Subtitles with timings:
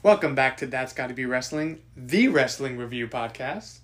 [0.00, 3.78] Welcome back to That's Gotta Be Wrestling, the wrestling review podcast.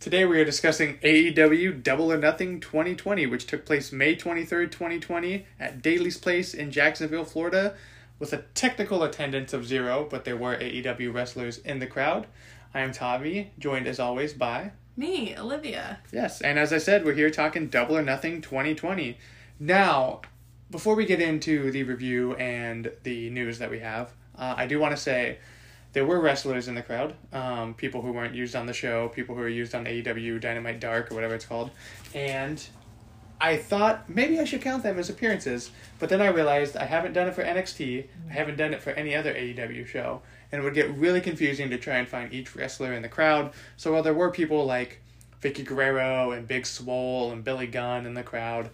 [0.00, 5.44] Today we are discussing AEW Double or Nothing 2020, which took place May 23rd, 2020
[5.60, 7.74] at Daly's Place in Jacksonville, Florida,
[8.18, 12.26] with a technical attendance of zero, but there were AEW wrestlers in the crowd.
[12.72, 14.72] I am Tavi, joined as always by.
[14.96, 15.98] Me, Olivia.
[16.10, 19.18] Yes, and as I said, we're here talking Double or Nothing 2020.
[19.60, 20.22] Now,
[20.70, 24.78] before we get into the review and the news that we have, uh, I do
[24.78, 25.38] want to say
[25.92, 29.34] there were wrestlers in the crowd, um, people who weren't used on the show, people
[29.34, 31.70] who were used on AEW Dynamite Dark or whatever it's called,
[32.14, 32.64] and
[33.40, 37.12] I thought maybe I should count them as appearances, but then I realized I haven't
[37.12, 40.64] done it for NXT, I haven't done it for any other AEW show, and it
[40.64, 43.52] would get really confusing to try and find each wrestler in the crowd.
[43.76, 45.00] So while there were people like
[45.42, 48.70] Vickie Guerrero and Big Swole and Billy Gunn in the crowd,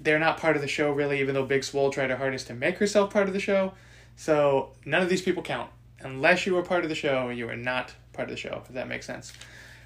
[0.00, 2.54] they're not part of the show really, even though Big Swole tried her hardest to
[2.54, 3.72] make herself part of the show.
[4.20, 5.70] So none of these people count.
[6.00, 8.74] Unless you were part of the show, you are not part of the show, if
[8.74, 9.32] that makes sense.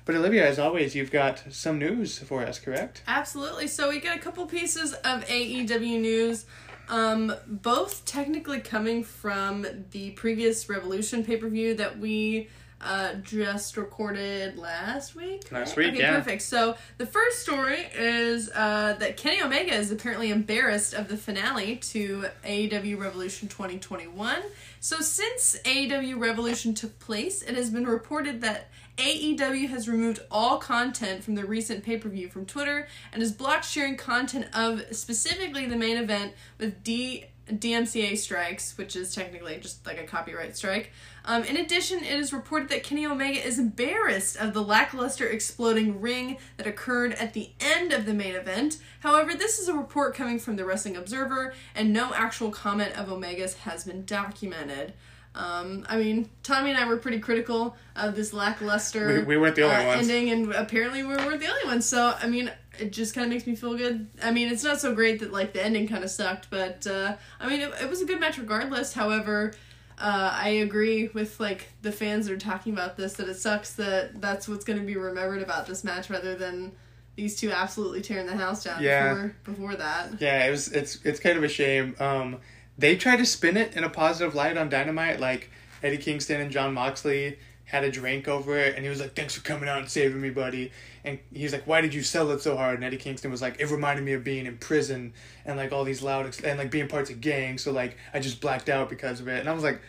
[0.05, 3.05] But Olivia, as always, you've got some news for us, correct?
[3.07, 3.69] Absolutely.
[3.69, 6.47] So we got a couple pieces of AEW news,
[6.89, 12.49] um, both technically coming from the previous Revolution pay per view that we
[12.85, 15.51] uh, just recorded last week.
[15.51, 16.17] Last week, okay, yeah.
[16.17, 16.43] perfect.
[16.43, 21.77] So the first story is uh, that Kenny Omega is apparently embarrassed of the finale
[21.77, 24.37] to AEW Revolution 2021.
[24.81, 30.59] So since AEW Revolution took place, it has been reported that AEW has removed all
[30.59, 34.83] content from the recent pay per view from Twitter and has blocked sharing content of
[34.95, 37.27] specifically the main event with D.
[37.47, 40.93] DMCA strikes, which is technically just like a copyright strike.
[41.27, 46.01] Um, in addition, it is reported that Kenny Omega is embarrassed of the lackluster exploding
[46.01, 48.77] ring that occurred at the end of the main event.
[49.01, 53.11] However, this is a report coming from the Wrestling Observer, and no actual comment of
[53.11, 54.93] Omega's has been documented.
[55.35, 59.57] Um, I mean, Tommy and I were pretty critical of this lackluster We- we weren't
[59.57, 60.09] the only uh, ones.
[60.09, 61.87] ending, and apparently we weren't the only ones.
[61.87, 64.07] So, I mean, it just kind of makes me feel good.
[64.23, 67.17] I mean, it's not so great that like the ending kind of sucked, but uh,
[67.41, 68.93] I mean, it, it was a good match regardless.
[68.93, 69.55] However,
[69.99, 73.75] uh, I agree with like the fans that are talking about this that it sucks
[73.75, 76.73] that that's what's going to be remembered about this match rather than
[77.17, 79.15] these two absolutely tearing the house down Yeah.
[79.15, 80.21] before before that.
[80.21, 80.69] Yeah, it was.
[80.73, 81.95] It's it's kind of a shame.
[82.01, 82.39] Um,
[82.77, 85.51] they tried to spin it in a positive light on Dynamite, like
[85.83, 89.35] Eddie Kingston and Jon Moxley had a drink over it, and he was like, "Thanks
[89.35, 90.73] for coming out and saving me, buddy."
[91.05, 93.57] And he's like, "Why did you sell it so hard?" And Eddie Kingston was like,
[93.59, 95.13] "It reminded me of being in prison
[95.45, 98.21] and like all these loud ex- and like being parts of gangs, so like I
[98.21, 99.81] just blacked out because of it." And I was like,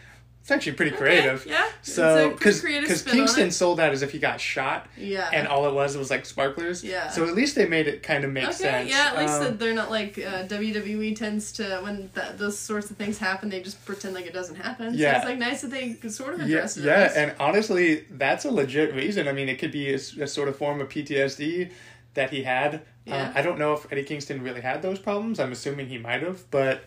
[0.45, 1.67] "It's actually pretty creative." Okay, yeah.
[1.81, 5.27] So, because because Kingston sold that as if he got shot, Yeah.
[5.33, 6.83] and all it was was like sparklers.
[6.83, 7.09] Yeah.
[7.09, 8.89] So at least they made it kind of make Okay, sense.
[8.91, 12.59] yeah, at least Um, that they're not like uh, WWE tends to when that those
[12.59, 14.93] sorts of things happen, they just pretend like it doesn't happen.
[14.93, 15.17] So Yeah.
[15.17, 16.83] it's like nice that they sort of Yeah, address it.
[16.85, 19.27] yeah, and honestly, that's a legit reason.
[19.27, 21.71] I mean, it could be a sort of form of PTSD
[22.13, 22.81] that he had.
[23.05, 23.27] Yeah.
[23.29, 25.39] Um, I don't know if Eddie Kingston really had those problems.
[25.39, 26.83] I'm assuming he might have, but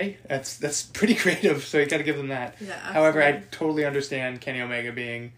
[0.00, 1.64] hey, that's that's pretty creative.
[1.64, 2.56] So you got to give them that.
[2.60, 5.32] Yeah, However, I totally understand Kenny Omega being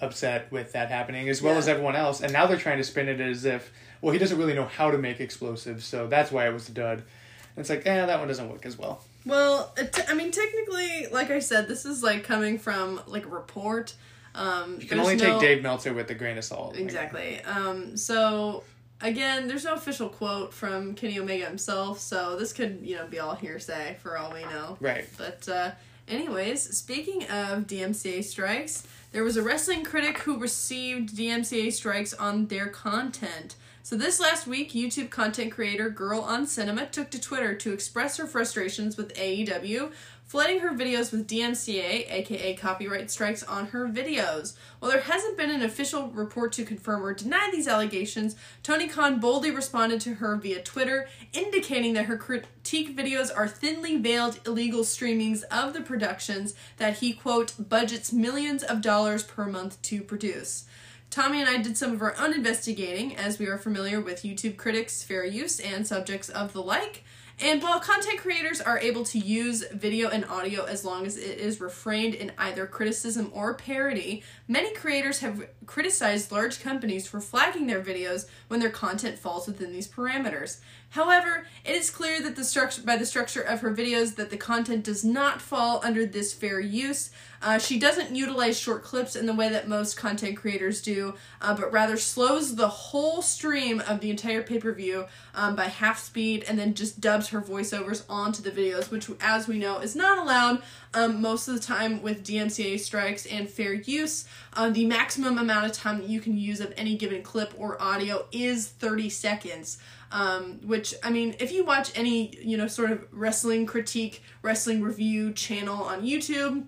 [0.00, 1.58] upset with that happening, as well Yeah.
[1.60, 2.20] as everyone else.
[2.20, 4.90] And now they're trying to spin it as if, well, he doesn't really know how
[4.90, 6.98] to make explosives, so that's why it was a dud.
[6.98, 9.04] And it's like, eh, that one doesn't work as well.
[9.24, 13.28] Well, t- I mean, technically, like I said, this is like coming from like a
[13.28, 13.94] report.
[14.34, 16.72] Um, You can only no- take Dave Meltzer with a grain of salt.
[16.72, 17.40] Like, Exactly.
[17.42, 18.64] Um, so
[19.02, 23.18] again, there's no official quote from Kenny Omega himself, so this could you know be
[23.18, 24.76] all hearsay for all we know.
[24.80, 25.06] Right.
[25.18, 25.70] But uh,
[26.08, 32.46] anyways, speaking of DMCA strikes, there was a wrestling critic who received DMCA strikes on
[32.46, 33.56] their content.
[33.84, 38.16] So this last week, YouTube content creator Girl on Cinema took to Twitter to express
[38.16, 39.90] her frustrations with AEW,
[40.32, 44.54] flooding her videos with DMCA, aka copyright strikes, on her videos.
[44.78, 49.20] While there hasn't been an official report to confirm or deny these allegations, Tony Khan
[49.20, 54.84] boldly responded to her via Twitter, indicating that her critique videos are thinly veiled illegal
[54.84, 60.64] streamings of the productions that he, quote, budgets millions of dollars per month to produce.
[61.10, 64.56] Tommy and I did some of our own investigating, as we are familiar with YouTube
[64.56, 67.04] critics, fair use, and subjects of the like.
[67.42, 71.40] And while content creators are able to use video and audio as long as it
[71.40, 77.66] is refrained in either criticism or parody, many creators have criticized large companies for flagging
[77.66, 80.60] their videos when their content falls within these parameters.
[80.90, 84.36] However, it is clear that the structure by the structure of her videos that the
[84.36, 87.10] content does not fall under this fair use.
[87.40, 91.54] Uh, she doesn't utilize short clips in the way that most content creators do, uh,
[91.54, 95.98] but rather slows the whole stream of the entire pay per view um, by half
[95.98, 99.96] speed and then just dubs her voiceovers onto the videos, which, as we know, is
[99.96, 100.62] not allowed
[100.94, 104.26] um, most of the time with DMCA strikes and fair use.
[104.54, 107.80] Uh, the maximum amount of time that you can use of any given clip or
[107.82, 109.78] audio is 30 seconds.
[110.10, 114.82] Um, which I mean, if you watch any you know sort of wrestling critique, wrestling
[114.82, 116.66] review channel on YouTube,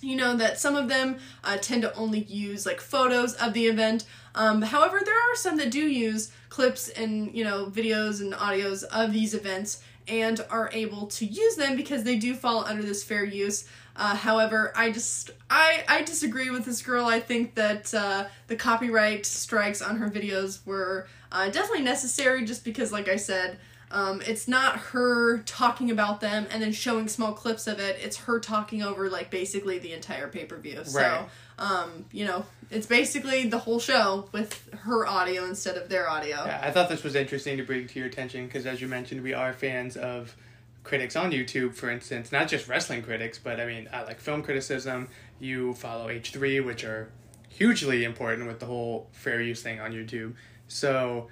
[0.00, 3.66] you know that some of them uh, tend to only use like photos of the
[3.66, 4.04] event.
[4.36, 8.84] Um, however, there are some that do use clips and you know videos and audios
[8.84, 13.02] of these events and are able to use them because they do fall under this
[13.02, 13.66] fair use.
[13.94, 17.06] Uh, however, I just I I disagree with this girl.
[17.06, 22.62] I think that uh, the copyright strikes on her videos were uh, definitely necessary, just
[22.64, 23.58] because, like I said,
[23.90, 27.96] um, it's not her talking about them and then showing small clips of it.
[28.02, 30.84] It's her talking over like basically the entire pay per view.
[30.84, 31.28] So, Right.
[31.58, 36.44] um, you know, it's basically the whole show with her audio instead of their audio.
[36.44, 39.22] Yeah, I thought this was interesting to bring to your attention because, as you mentioned,
[39.22, 40.36] we are fans of
[40.82, 44.42] critics on YouTube, for instance, not just wrestling critics, but I mean, I like film
[44.42, 45.08] criticism.
[45.40, 47.10] You follow H3, which are
[47.48, 50.34] hugely important with the whole fair use thing on YouTube.
[50.68, 51.28] So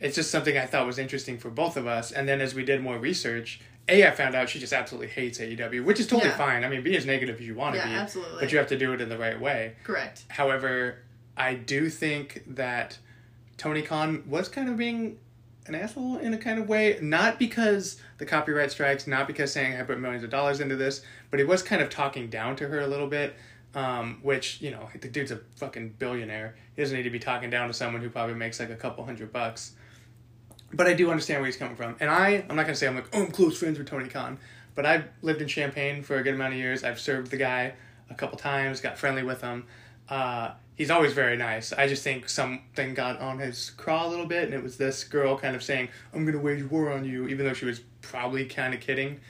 [0.00, 2.12] it's just something I thought was interesting for both of us.
[2.12, 5.38] And then as we did more research, A, I found out she just absolutely hates
[5.38, 6.36] AEW, which is totally Yeah.
[6.36, 6.64] fine.
[6.64, 8.40] I mean, be as negative as you want to Yeah, be, absolutely.
[8.40, 9.74] but you have to do it in the right way.
[9.84, 10.24] Correct.
[10.28, 10.98] However,
[11.36, 12.98] I do think that
[13.56, 15.18] Tony Khan was kind of being
[15.66, 19.78] an asshole in a kind of way, not because the copyright strikes, not because saying
[19.78, 22.68] I put millions of dollars into this, but he was kind of talking down to
[22.68, 23.34] her a little bit.
[23.74, 26.56] Um, which you know, the dude's a fucking billionaire.
[26.74, 29.04] He doesn't need to be talking down to someone who probably makes like a couple
[29.04, 29.72] hundred bucks.
[30.72, 32.94] But I do understand where he's coming from, and I I'm not gonna say I'm
[32.94, 34.38] like oh I'm close friends with Tony Khan,
[34.74, 36.84] but I've lived in Champaign for a good amount of years.
[36.84, 37.72] I've served the guy
[38.10, 39.64] a couple times, got friendly with him.
[40.08, 41.72] Uh, he's always very nice.
[41.72, 45.04] I just think something got on his craw a little bit, and it was this
[45.04, 48.44] girl kind of saying I'm gonna wage war on you, even though she was probably
[48.46, 49.20] kind of kidding.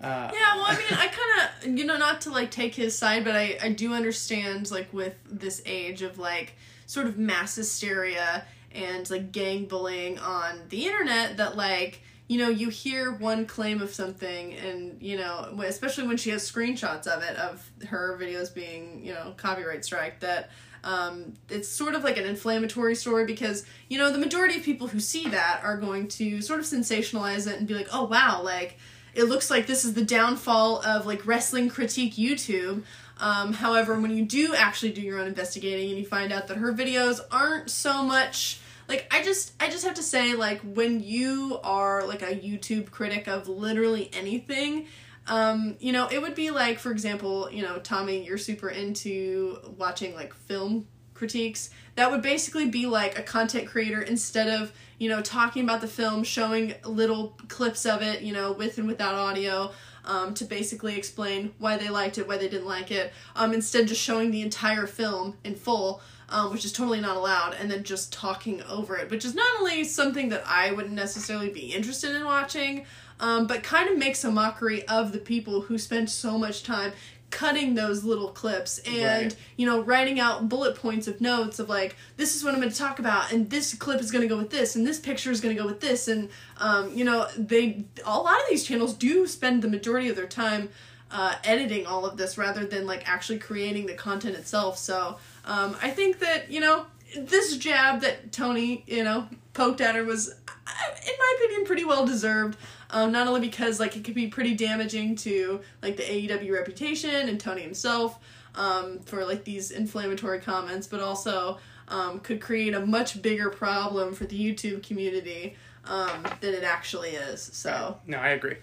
[0.00, 2.98] Uh, Yeah, well, I mean, I kind of, you know, not to like take his
[2.98, 6.54] side, but I, I do understand, like, with this age of like
[6.86, 12.48] sort of mass hysteria and like gang bullying on the internet, that like, you know,
[12.48, 17.22] you hear one claim of something, and you know, especially when she has screenshots of
[17.22, 20.50] it, of her videos being, you know, copyright strike, that
[20.84, 24.88] um, it's sort of like an inflammatory story because you know the majority of people
[24.88, 28.42] who see that are going to sort of sensationalize it and be like, oh wow,
[28.42, 28.78] like
[29.14, 32.82] it looks like this is the downfall of like wrestling critique YouTube.
[33.18, 36.56] Um, however, when you do actually do your own investigating and you find out that
[36.56, 38.58] her videos aren't so much
[38.92, 42.90] like I just I just have to say like when you are like a YouTube
[42.90, 44.86] critic of literally anything,
[45.26, 49.58] um, you know, it would be like for example, you know, Tommy, you're super into
[49.78, 51.70] watching like film critiques.
[51.94, 55.88] That would basically be like a content creator instead of, you know, talking about the
[55.88, 59.72] film, showing little clips of it, you know, with and without audio.
[60.04, 63.12] Um, to basically explain why they liked it, why they didn't like it.
[63.36, 67.54] Um, instead, just showing the entire film in full, um, which is totally not allowed,
[67.60, 71.50] and then just talking over it, which is not only something that I wouldn't necessarily
[71.50, 72.86] be interested in watching,
[73.20, 76.92] um, but kind of makes a mockery of the people who spend so much time
[77.30, 79.36] cutting those little clips and Right.
[79.56, 82.70] you know writing out bullet points of notes of like this is what i'm going
[82.70, 85.30] to talk about and this clip is going to go with this and this picture
[85.30, 88.64] is going to go with this and um, you know they a lot of these
[88.64, 90.68] channels do spend the majority of their time
[91.10, 95.76] uh, editing all of this rather than like actually creating the content itself so um,
[95.82, 100.30] i think that you know this jab that tony you know poked at her was
[100.30, 100.70] uh,
[101.06, 102.56] in my opinion pretty well deserved
[102.92, 107.28] um, not only because like it could be pretty damaging to like the AEW reputation
[107.28, 108.18] and Tony himself
[108.54, 111.58] um, for like these inflammatory comments, but also
[111.88, 115.56] um, could create a much bigger problem for the YouTube community
[115.86, 117.42] um, than it actually is.
[117.42, 118.56] So No, I agree.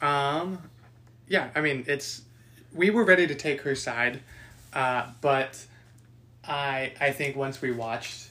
[0.00, 0.58] Um,
[1.28, 2.22] yeah, I mean, it's
[2.72, 4.20] we were ready to take her side,
[4.72, 5.64] uh, but
[6.48, 8.28] I I think once we watched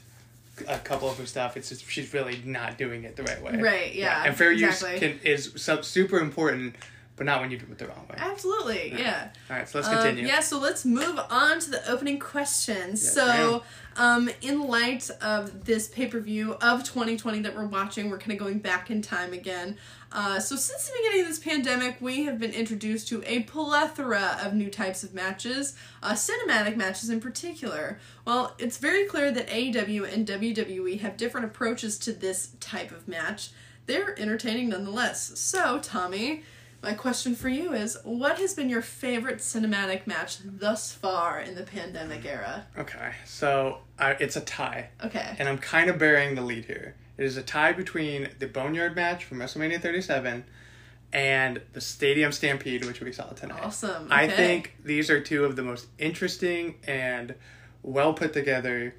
[0.68, 3.60] a couple of her stuff, it's just she's really not doing it the right way.
[3.60, 4.92] Right, yeah, and fair exactly.
[4.92, 6.76] use can is su- super important,
[7.16, 8.16] but not when you do it the wrong way.
[8.18, 9.30] absolutely, yeah.
[9.50, 10.26] All right, so let's Um, continue.
[10.26, 13.02] yeah, so let's move on to the opening questions.
[13.02, 13.64] Yes, so,
[13.96, 18.32] um, in light of this pay per view of 2020 that we're watching, we're kind
[18.32, 19.76] of going back in time again.
[20.14, 24.38] Uh, so, since the beginning of this pandemic, we have been introduced to a plethora
[24.40, 27.98] of new types of matches, uh, cinematic matches in particular.
[28.24, 33.08] Well, it's very clear that AEW and WWE have different approaches to this type of
[33.08, 33.50] match.
[33.86, 35.32] They're entertaining nonetheless.
[35.38, 36.44] So, Tommy,
[36.80, 41.56] my question for you is what has been your favorite cinematic match thus far in
[41.56, 42.66] the pandemic era?
[42.78, 45.34] Okay, so I, it's a tie, Okay.
[45.40, 46.94] and I'm kind of burying the lead here.
[47.16, 50.44] It is a tie between the Boneyard match from WrestleMania 37
[51.12, 53.62] and the Stadium Stampede, which we saw tonight.
[53.62, 54.08] Awesome.
[54.10, 57.34] I think these are two of the most interesting and
[57.82, 58.96] well put together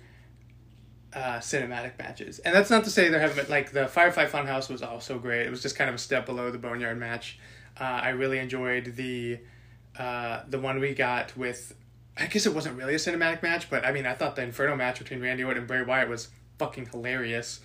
[1.13, 2.39] uh, cinematic matches.
[2.39, 5.45] And that's not to say there haven't been, like, the Firefly Funhouse was also great.
[5.45, 7.37] It was just kind of a step below the Boneyard match.
[7.79, 9.39] Uh, I really enjoyed the
[9.97, 11.73] uh, the one we got with,
[12.17, 14.75] I guess it wasn't really a cinematic match, but I mean, I thought the Inferno
[14.75, 17.61] match between Randy Orton and Bray Wyatt was fucking hilarious.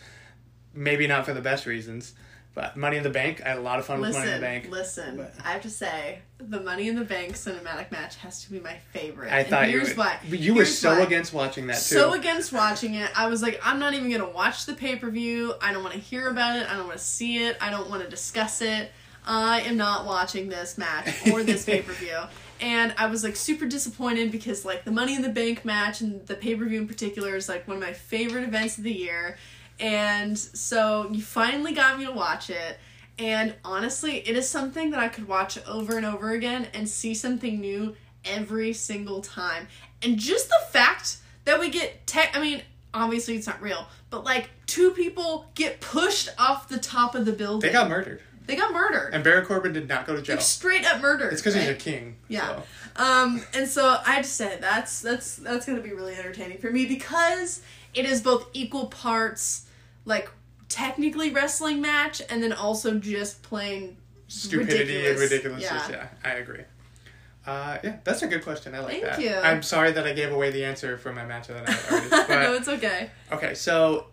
[0.74, 2.14] Maybe not for the best reasons,
[2.54, 4.40] but Money in the Bank, I had a lot of fun with Money in the
[4.40, 4.68] Bank.
[4.70, 5.16] listen.
[5.16, 8.60] But- I have to say, the Money in the Bank cinematic match has to be
[8.60, 9.32] my favorite.
[9.32, 10.18] I and thought you here's would, why.
[10.28, 11.04] but you were so why.
[11.04, 11.96] against watching that too.
[11.96, 15.10] So against watching it, I was like, I'm not even gonna watch the pay per
[15.10, 15.54] view.
[15.60, 16.68] I don't want to hear about it.
[16.70, 17.56] I don't want to see it.
[17.60, 18.90] I don't want to discuss it.
[19.26, 22.18] I am not watching this match or this pay per view.
[22.60, 26.26] And I was like super disappointed because like the Money in the Bank match and
[26.26, 28.92] the pay per view in particular is like one of my favorite events of the
[28.92, 29.36] year.
[29.80, 32.78] And so you finally got me to watch it.
[33.18, 37.14] And honestly, it is something that I could watch over and over again and see
[37.14, 39.68] something new every single time.
[40.02, 42.62] And just the fact that we get tech I mean,
[42.94, 47.32] obviously it's not real, but like two people get pushed off the top of the
[47.32, 47.68] building.
[47.68, 49.12] they got murdered, They got murdered.
[49.14, 50.37] and Baron Corbin did not go to jail.
[50.37, 51.32] Like straight up murdered.
[51.32, 52.16] It's because he's a king.
[52.28, 52.60] Yeah.
[52.96, 53.02] so.
[53.04, 56.87] Um, and so I just said that's that's that's gonna be really entertaining for me
[56.87, 57.62] because
[57.94, 59.66] it is both equal parts
[60.04, 60.30] like
[60.69, 63.97] technically wrestling match and then also just plain
[64.28, 65.88] Stupidity and ridiculousness.
[65.88, 65.90] Yeah.
[65.90, 66.09] Yeah.
[66.25, 66.62] I agree.
[67.45, 68.75] Uh, yeah, that's a good question.
[68.76, 69.21] I like Thank that.
[69.21, 69.35] you.
[69.35, 72.33] I'm sorry that I gave away the answer for my match of the night already.
[72.33, 73.11] no, it's okay.
[73.33, 74.07] okay, so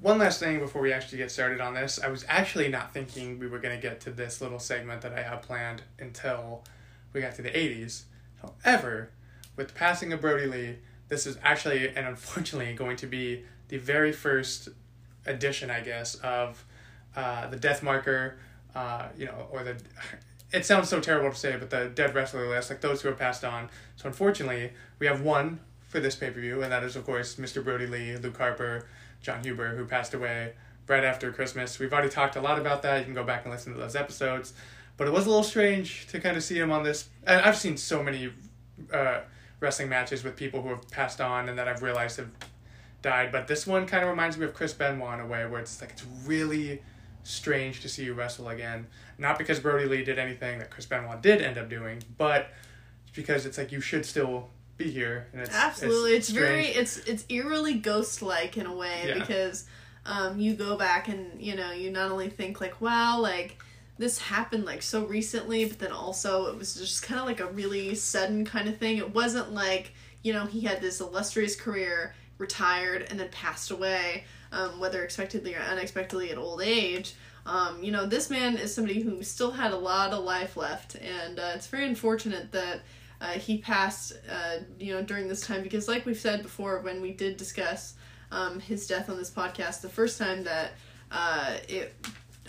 [0.00, 1.98] one last thing before we actually get started on this.
[2.02, 5.14] I was actually not thinking we were going to get to this little segment that
[5.14, 6.64] I have planned until
[7.12, 8.02] we got to the 80s.
[8.42, 9.10] However,
[9.56, 10.76] with the passing of Brodie Lee,
[11.08, 14.68] this is actually and unfortunately going to be the very first
[15.26, 16.64] edition, I guess, of
[17.16, 18.38] uh, the Death Marker,
[18.74, 19.76] uh, you know, or the.
[20.52, 23.16] It sounds so terrible to say, but the dead wrestler list, like those who have
[23.16, 23.70] passed on.
[23.94, 27.36] So unfortunately, we have one for this pay per view, and that is of course
[27.36, 27.62] Mr.
[27.62, 28.88] Brodie Lee, Luke Harper,
[29.22, 30.54] Jon Huber, who passed away
[30.88, 31.78] right after Christmas.
[31.78, 32.98] We've already talked a lot about that.
[32.98, 34.52] You can go back and listen to those episodes.
[34.96, 37.08] But it was a little strange to kind of see him on this.
[37.24, 38.32] And I've seen so many
[38.92, 39.20] uh,
[39.60, 42.28] wrestling matches with people who have passed on and that I've realized have
[43.02, 43.32] died.
[43.32, 45.80] But this one kind of reminds me of Chris Benoit in a way where it's
[45.80, 46.82] like it's really
[47.22, 48.86] strange to see you wrestle again.
[49.18, 52.48] Not because Brodie Lee did anything that Chris Benoit did end up doing, but
[53.14, 55.26] because it's like you should still be here.
[55.32, 59.14] And it's, Absolutely, it's, very it's it's eerily ghost like in a way Yeah.
[59.14, 59.66] because
[60.06, 63.62] um, you go back and you know you not only think like wow like
[63.98, 67.46] this happened like so recently, but then also it was just kind of like a
[67.46, 68.96] really sudden kind of thing.
[68.96, 69.92] It wasn't like
[70.22, 75.54] you know he had this illustrious career, retired, and then passed away, um, whether expectedly
[75.54, 77.14] or unexpectedly at old age.
[77.46, 80.96] Um, you know, this man is somebody who still had a lot of life left,
[80.96, 82.80] and uh, it's very unfortunate that
[83.20, 87.00] uh, he passed, uh, you know, during this time because, like we've said before, when
[87.00, 87.94] we did discuss
[88.32, 90.72] um, his death on this podcast the first time, that
[91.10, 91.94] uh, it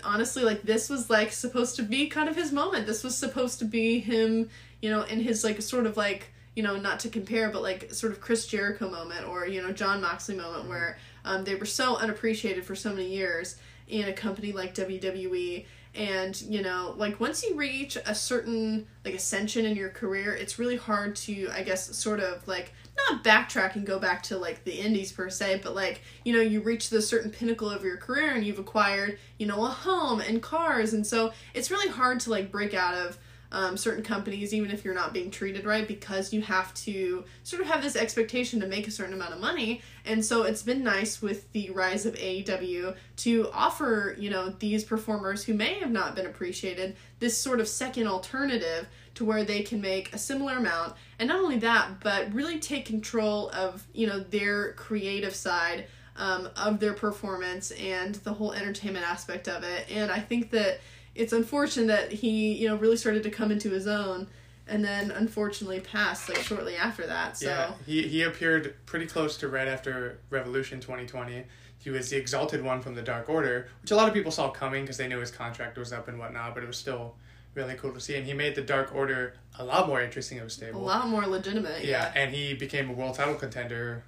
[0.04, 2.86] honestly, like, this was like supposed to be kind of his moment.
[2.86, 4.48] This was supposed to be him,
[4.80, 7.92] you know, in his like sort of like you know, not to compare, but like
[7.92, 11.66] sort of Chris Jericho moment or you know Jon Moxley moment where um, they were
[11.66, 13.56] so unappreciated for so many years
[13.88, 15.66] in a company like WWE.
[15.94, 20.58] And you know, like once you reach a certain like ascension in your career, it's
[20.58, 22.72] really hard to, I guess, sort of like
[23.08, 26.40] not backtrack and go back to like the indies per se, but like you know,
[26.40, 30.20] you reach the certain pinnacle of your career and you've acquired you know a home
[30.20, 33.18] and cars, and so it's really hard to like break out of
[33.52, 37.60] um, certain companies, even if you're not being treated right, because you have to sort
[37.60, 39.82] of have this expectation to make a certain amount of money.
[40.06, 44.84] And so it's been nice with the rise of AEW to offer, you know, these
[44.84, 49.62] performers who may have not been appreciated this sort of second alternative to where they
[49.62, 50.94] can make a similar amount.
[51.18, 55.84] And not only that, but really take control of, you know, their creative side
[56.16, 59.86] um, of their performance and the whole entertainment aspect of it.
[59.90, 60.80] And I think that
[61.14, 64.26] it's unfortunate that he you know really started to come into his own
[64.66, 69.36] and then unfortunately passed like shortly after that so Yeah, he, he appeared pretty close
[69.38, 71.44] to right after Revolution 2020.
[71.78, 74.50] He was the exalted one from the Dark Order, which a lot of people saw
[74.50, 77.16] coming because they knew his contract was up and whatnot, but it was still
[77.54, 78.14] really cool to see.
[78.14, 80.80] And he made the Dark Order a lot more interesting of a stable.
[80.80, 84.04] a lot more legitimate yeah, yeah and he became a world title contender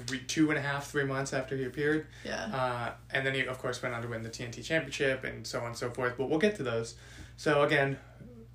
[0.00, 2.06] three, two and a half, three months after he appeared.
[2.24, 5.46] yeah Uh, and then he, of course, went on to win the TNT Championship and
[5.46, 6.14] so on and so forth.
[6.16, 6.94] But we'll get to those.
[7.36, 7.98] So, again,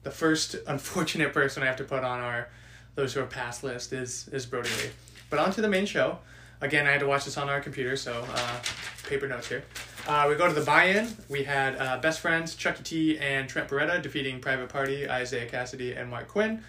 [0.03, 2.49] the first unfortunate person I have to put on our
[2.95, 4.89] those who are past list is, is Brodie Lee.
[5.29, 6.19] But on to the main show.
[6.59, 8.59] Again, I had to watch this on our computer, so uh,
[9.07, 9.63] paper notes here.
[10.07, 11.07] Uh, we go to the buy-in.
[11.29, 15.99] We had uh, best friends Chucky T and Trent Beretta defeating Private Party, Isiah Kassidy,
[15.99, 16.63] and Marq Quen.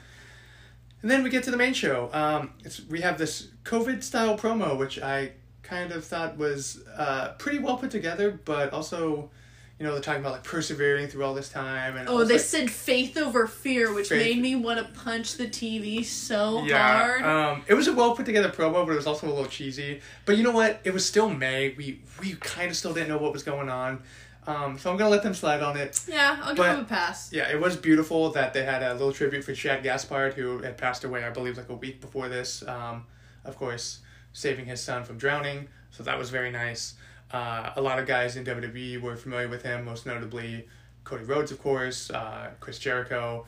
[1.03, 2.09] And then we get to the main show.
[2.13, 5.33] Um, it's, we have this COVID style promo, which I
[5.63, 9.31] kind of thought was uh, pretty well put together, but also,
[9.79, 11.97] you know, they're talking about like persevering through all this time.
[11.97, 14.23] And Oh, they like, said faith over fear, which Faith.
[14.37, 17.23] made me want to punch the TV so yeah, hard.
[17.25, 20.01] um, it was a well put together promo, but it was also a little cheesy.
[20.25, 20.81] But you know what?
[20.85, 21.75] It was still May.
[21.77, 24.03] We we kind of still didn't know what was going on.
[24.47, 26.01] Um, so I'm gonna let them slide on it.
[26.09, 27.33] yeah, I'll give but- him a pass.
[27.33, 30.77] Yeah, it was beautiful that they had a little tribute for Shad Gaspard, who had
[30.77, 32.67] passed away, I believe, like a week before this.
[32.67, 33.07] Um,
[33.45, 34.01] of course,
[34.33, 36.95] saving his son from drowning, so that was very nice.
[37.33, 40.67] Uh, a lot of guys in WWE were familiar with him, most notably
[41.05, 43.47] Cody Rhodes, of course, uh, Chris Jericho.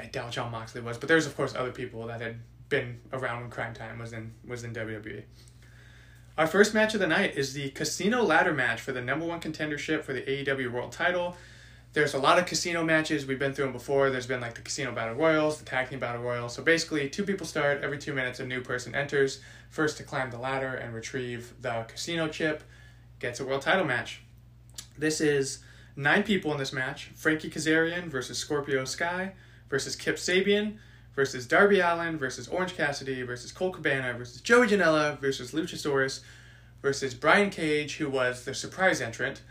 [0.00, 2.36] I doubt Jon Moxley was, but there's of course other people that had
[2.68, 5.22] been around when Cryme Tyme was in was in WWE.
[6.38, 9.40] Our first match of the night is the Casino Ladder match for the number one
[9.40, 11.36] contendership for the AEW World Title.
[11.94, 13.26] There's a lot of casino matches.
[13.26, 14.10] We've been through them before.
[14.10, 16.54] There's been like the Casino Battle Royals, the Tag Team Battle Royals.
[16.54, 17.82] So basically, two people start.
[17.82, 19.40] Every two minutes, a new person enters.
[19.70, 22.62] First to climb the ladder and retrieve the casino chip
[23.18, 24.20] gets a world title match.
[24.96, 25.58] This is
[25.96, 29.32] nine people in this match Frankie Kazarian versus Scorpio Sky
[29.68, 30.76] versus Kip Sabian
[31.18, 36.20] versus Darby Allin versus Orange Cassidy versus Colt Cabana versus Joey Janela versus Luchasaurus
[36.80, 39.42] versus Brian Cage, who was the surprise entrant.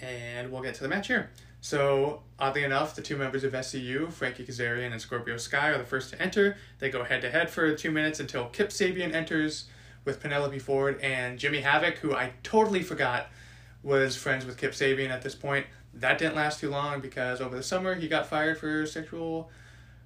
[0.00, 1.28] And we'll get to the match here.
[1.60, 5.84] So, oddly enough, the two members of SCU, Frankie Kazarian and Scorpio Sky, are the
[5.84, 6.56] first to enter.
[6.78, 9.66] They go head to head for two minutes until Kip Sabian enters
[10.06, 13.26] with Penelope Ford and Jimmy Havoc, who I totally forgot
[13.82, 15.66] was friends with Kip Sabian at this point.
[15.92, 19.50] That didn't last too long because over the summer he got fired for sexual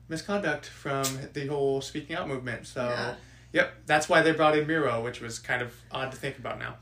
[0.08, 2.66] misconduct from the whole speaking out movement.
[2.66, 3.14] So, Yeah.
[3.52, 6.58] yep, that's why they brought in Miro, which was kind of odd to think about
[6.58, 6.76] now.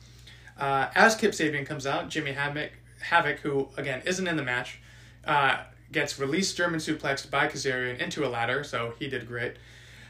[0.58, 4.78] Uh, as Kip Sabian comes out, Jimmy Havoc, Havoc, who again isn't in the match,
[5.24, 5.58] uh,
[5.90, 9.56] gets released German suplexed by Kazarian into a ladder, so he did great.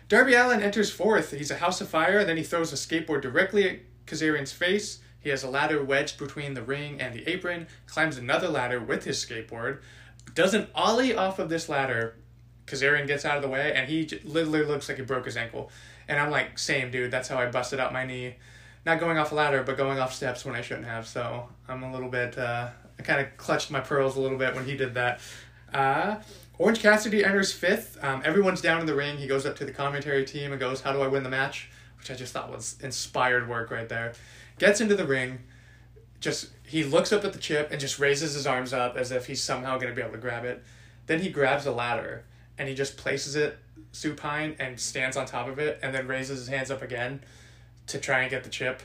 [0.09, 1.30] Darby Allin enters fourth.
[1.30, 2.25] He's a house of fire.
[2.25, 4.99] Then he throws a skateboard directly at Kazarian's face.
[5.19, 7.67] He has a ladder wedged between the ring and the apron.
[7.86, 9.78] Climbs another ladder with his skateboard.
[10.34, 12.17] Does an ollie off of this ladder.
[12.67, 15.37] Kazarian gets out of the way, and he j- literally looks like he broke his
[15.37, 15.71] ankle.
[16.09, 17.11] And I'm like, same dude.
[17.11, 18.37] That's how I busted out my knee.
[18.87, 21.07] Not going off a ladder, but going off steps when I shouldn't have.
[21.07, 22.37] So I'm a little bit.
[22.37, 25.21] Uh, I kind of clutched my pearls a little bit when he did that.
[25.73, 26.17] Uh,
[26.59, 28.03] Orange Cassidy enters fifth.
[28.03, 29.17] Um, everyone's down in the ring.
[29.17, 31.71] He goes up to the commentary team and goes, "How do I win the match?"
[31.99, 34.13] Which I just thought was inspired work right there.
[34.59, 35.41] Gets into the ring.
[36.21, 39.27] Just he looks up at the chip and just raises his arms up as if
[39.27, 40.63] he's somehow going to be able to grab it.
[41.07, 42.25] Then he grabs a ladder
[42.58, 43.58] and he just places it
[43.93, 47.21] supine and stands on top of it and then raises his hands up again
[47.86, 48.82] to try and get the chip.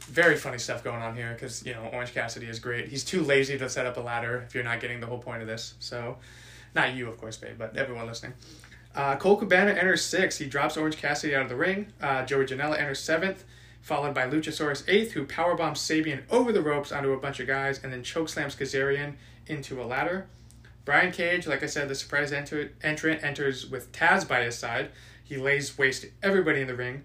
[0.00, 2.88] Very funny stuff going on here because you know Orange Cassidy is great.
[2.88, 5.42] He's too lazy to set up a ladder if you're not getting the whole point
[5.42, 5.74] of this.
[5.78, 6.16] So,
[6.74, 8.32] not you of course, babe, but everyone listening.
[8.94, 10.38] Uh, Colt Cabana enters sixth.
[10.38, 11.92] He drops Orange Cassidy out of the ring.
[12.00, 13.44] Uh, Joey Janela enters seventh,
[13.82, 17.82] followed by Luchasaurus eighth, who powerbombs Sabian over the ropes onto a bunch of guys
[17.84, 19.14] and then chokeslams Kazarian
[19.46, 20.26] into a ladder.
[20.90, 24.90] Brian Cage, like I said, the surprise enter- entrant enters with Taz by his side.
[25.22, 27.04] He lays waste to everybody in the ring.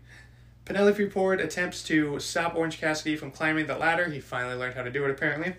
[0.66, 4.10] Penelope Ford attempts to stop Orange Cassidy from climbing the ladder.
[4.10, 5.54] He finally learned how to do it, apparently.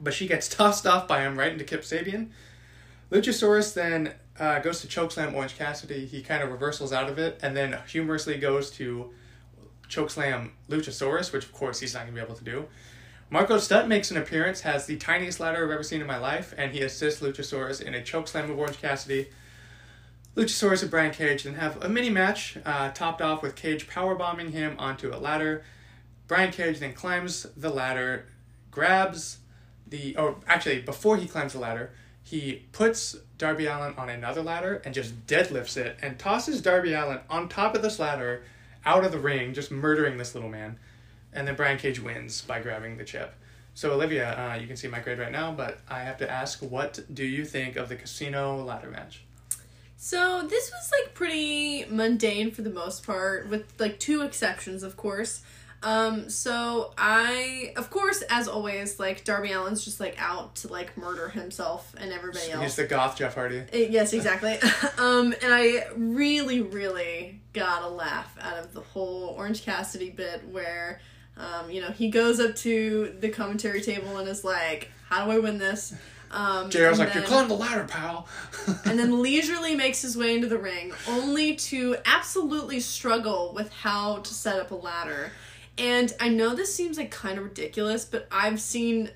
[0.00, 2.30] But she gets tossed off by him right into Kip Sabian.
[3.10, 6.06] Luchasaurus then uh, goes to chokeslam Orange Cassidy.
[6.06, 9.10] He kind of reversals out of it and then humorously goes to
[9.90, 12.66] chokeslam Luchasaurus, which of course he's not going to be able to do.
[13.32, 16.52] Marco Stunt makes an appearance, has the tiniest ladder I've ever seen in my life,
[16.58, 19.30] and he assists Luchasaurus in a chokeslam of Orange Cassidy.
[20.36, 24.50] Luchasaurus and Brian Cage then have a mini match, uh, topped off with Cage powerbombing
[24.50, 25.64] him onto a ladder.
[26.28, 28.26] Brian Cage then climbs the ladder,
[28.70, 29.38] grabs
[29.86, 30.14] the.
[30.18, 31.92] Oh, actually, before he climbs the ladder,
[32.22, 37.20] he puts Darby Allin on another ladder and just deadlifts it and tosses Darby Allin
[37.30, 38.42] on top of this ladder
[38.84, 40.78] out of the ring, just murdering this little man.
[41.32, 43.34] And then Brian Cage wins by grabbing the chip.
[43.74, 46.60] So, Olivia, uh, you can see my grade right now, but I have to ask,
[46.60, 49.24] what do you think of the casino ladder match?
[49.96, 54.96] So this was like pretty mundane for the most part, with like two exceptions, of
[54.96, 55.42] course.
[55.84, 60.96] Um, so I, of course, as always, like Darby Allin's just like out to like
[60.96, 62.62] murder himself and everybody else.
[62.62, 63.60] He's the goth Jeff Hardy.
[63.60, 64.58] Uh, Yes, exactly.
[64.98, 70.48] um, and I really, really got a laugh out of the whole Orange Cassidy bit
[70.48, 71.00] where,
[71.36, 75.32] um, you know, he goes up to the commentary table and is like, "How do
[75.32, 75.94] I win this?"
[76.32, 78.26] Um, JR's like, you're climbing the ladder, pal.
[78.86, 84.18] and then leisurely makes his way into the ring, only to absolutely struggle with how
[84.18, 85.30] to set up a ladder.
[85.76, 89.10] And I know this seems like kind of ridiculous, but I've seen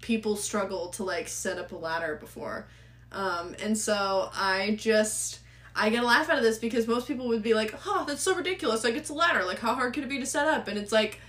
[0.00, 2.68] people struggle to like set up a ladder before.
[3.12, 5.40] Um, and so I just
[5.74, 8.22] I get a laugh out of this because most people would be like, "Oh, that's
[8.22, 8.84] so ridiculous!
[8.84, 9.44] Like it's a ladder.
[9.44, 11.20] Like how hard could it be to set up?" And it's like,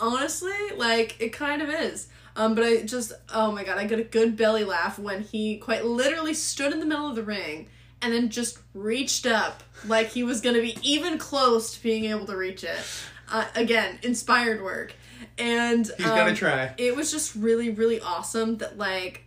[0.00, 2.08] honestly, like it kind of is.
[2.36, 5.56] Um, but I just oh my god, I got a good belly laugh when he
[5.58, 7.68] quite literally stood in the middle of the ring
[8.02, 12.26] and then just reached up like he was gonna be even close to being able
[12.26, 12.78] to reach it.
[13.30, 14.94] Uh, again, inspired work.
[15.38, 16.74] And He's gonna um, try.
[16.78, 19.24] it was just really really awesome that like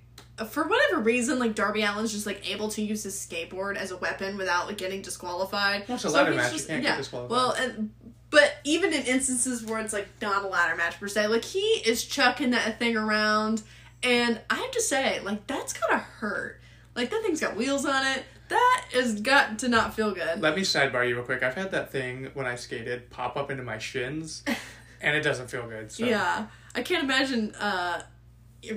[0.50, 3.98] for whatever reason like darby allin's just like able to use his skateboard as a
[3.98, 7.30] weapon without like getting disqualified Well, it's a So ladder match, get disqualified.
[7.32, 7.92] well and
[8.34, 11.60] but even in instances where it's like not a ladder match per se like he
[11.86, 13.64] is chucking that thing around
[14.02, 16.60] and i have to say like that's gotta hurt
[16.96, 20.56] like that thing's got wheels on it that has got to not feel good Let
[20.56, 21.44] me sidebar you real quick.
[21.44, 24.44] I've had that thing when I skated pop up into my shins,
[25.02, 25.92] and it doesn't feel good.
[25.92, 26.06] So.
[26.06, 28.04] Yeah, I can't imagine uh,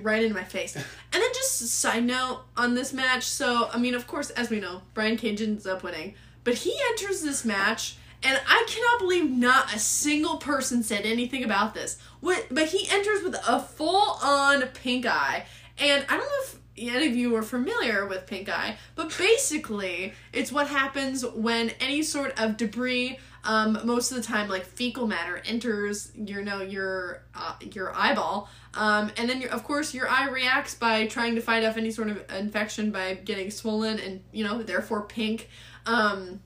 [0.01, 0.77] right into my face.
[1.13, 3.25] And then just a side note on this match.
[3.25, 6.15] So I mean, of course, as we know, Brian Cage ends up winning,
[6.45, 7.97] but he enters this match.
[8.23, 11.99] And I cannot believe not a single person said anything about this.
[12.21, 12.47] What?
[12.51, 15.47] But he enters with a full-on pink eye,
[15.79, 20.13] and I don't know if any of you are familiar with pink eye, but basically,
[20.33, 25.07] it's what happens when any sort of debris um, most of the time like fecal
[25.07, 30.29] matter enters you know your uh, your eyeball um, and then of course your eye
[30.29, 34.45] reacts by trying to fight off any sort of infection by getting swollen and you
[34.45, 35.49] know therefore pink
[35.87, 36.41] um,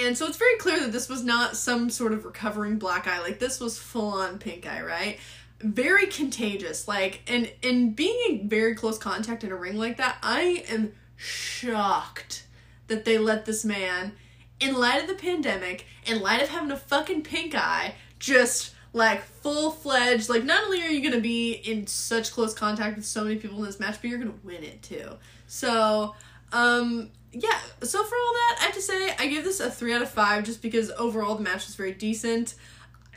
[0.00, 3.20] and so it's very clear that this was not some sort of recovering black eye.
[3.20, 5.18] Like this was full on pink eye right?
[5.60, 6.88] Very contagious.
[6.88, 10.92] Like and and being in very close contact in a ring like that i am
[11.16, 12.46] shocked
[12.86, 14.12] that they let this man
[14.58, 19.22] in light of the pandemic, in light of having a fucking pink eye, just like
[19.22, 23.24] full fledged, like not only are you gonna be in such close contact with so
[23.24, 25.08] many people in this match, but you're gonna win it too.
[25.46, 26.14] So,
[26.52, 29.94] um, yeah, so for all that, I have to say I give this a 3
[29.94, 32.54] out of 5 just because overall the match was very decent.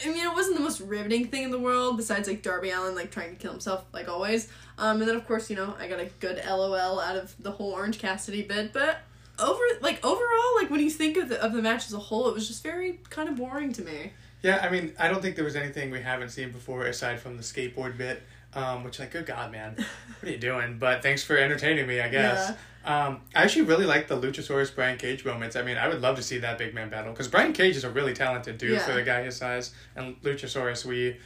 [0.03, 2.95] I mean, it wasn't the most riveting thing in the world, besides like Darby Allin
[2.95, 4.49] like trying to kill himself, like always.
[4.77, 7.51] Um, and then of course, you know, I got a good LOL out of the
[7.51, 8.99] whole Orange Cassidy bit, but
[9.39, 12.27] over like overall, like when you think of the of the match as a whole,
[12.27, 14.13] it was just very kind of boring to me.
[14.41, 17.37] Yeah, I mean, I don't think there was anything we haven't seen before aside from
[17.37, 18.21] the skateboard bit,
[18.55, 19.75] um, which, like, good God, man,
[20.19, 20.77] what are you doing?
[20.79, 22.51] But thanks for entertaining me, I guess.
[22.85, 25.55] Um, I actually really like the Luchasaurus Brian Cage moments.
[25.55, 27.85] I mean, I would love to see that big man battle because Brian Cage is
[27.85, 28.79] a really talented dude Yeah.
[28.79, 31.17] for the guy his size, and Luchasaurus, we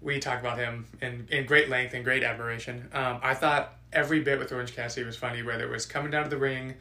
[0.00, 2.88] we talk about him in in great length and great admiration.
[2.92, 6.24] Um, I thought every bit with Orange Cassidy was funny, whether it was coming down
[6.24, 6.74] to the ring.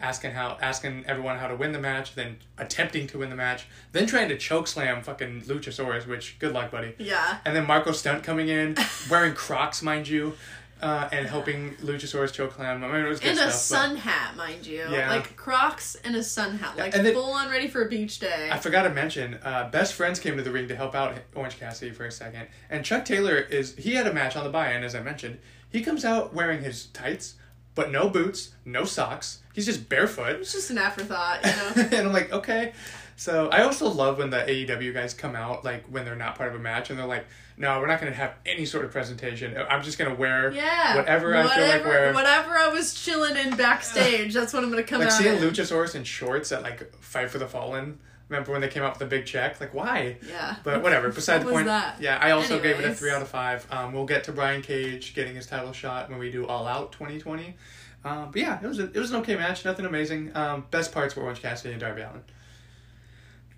[0.00, 3.66] Asking how, asking everyone how to win the match, then attempting to win the match,
[3.92, 6.94] then trying to choke slam fucking Luchasaurus, which good luck, buddy.
[6.98, 7.38] Yeah.
[7.44, 8.76] And then Marco Stunt coming in,
[9.10, 10.32] wearing Crocs, mind you,
[10.80, 12.82] uh, and helping Luchasaurus choke slam.
[12.82, 13.80] I mean, it was good And a stuff.
[13.80, 14.86] sun hat, mind you.
[14.90, 15.10] Yeah.
[15.10, 16.78] Like Crocs and a sun hat.
[16.78, 18.48] Like then- full on ready for a beach day.
[18.50, 21.58] I forgot to mention, uh, best friends came to the ring to help out Orange
[21.60, 24.82] Cassidy for a second, and Chuck Taylor is he had a match on the buy-in,
[24.82, 25.38] as I mentioned.
[25.68, 27.34] He comes out wearing his tights,
[27.74, 29.39] but no boots, no socks.
[29.60, 30.40] He's just barefoot.
[30.40, 31.88] it's just an afterthought, you know.
[31.98, 32.72] and I'm like, okay.
[33.16, 36.48] So I also love when the AEW guys come out, like when they're not part
[36.48, 37.26] of a match, and they're like,
[37.58, 39.54] no, we're not going to have any sort of presentation.
[39.68, 40.96] I'm just going to wear Yeah.
[40.96, 42.14] whatever, I feel like Whatever- wearing.
[42.14, 45.36] Whatever I was chilling in backstage, that's what I'm gonna come Like out Like seeing
[45.36, 45.42] in.
[45.42, 47.98] Luchasaurus in shorts at like Fight for the Fallen.
[48.30, 49.60] Remember when they came out with the big check?
[49.60, 50.16] Like, why?
[50.26, 50.54] Yeah.
[50.64, 51.08] But whatever.
[51.12, 51.66] Beside What the was point.
[51.66, 52.00] that?
[52.00, 53.66] Yeah, I also gave it a three out of five.
[53.72, 56.92] Um, we'll get to Brian Cage getting his title shot when we do All Out
[56.92, 57.56] 2020.
[58.04, 59.64] Um, but yeah, it was a, it was an okay match.
[59.64, 60.34] Nothing amazing.
[60.34, 62.22] Um, best parts were Orange Cassidy and Darby Allin.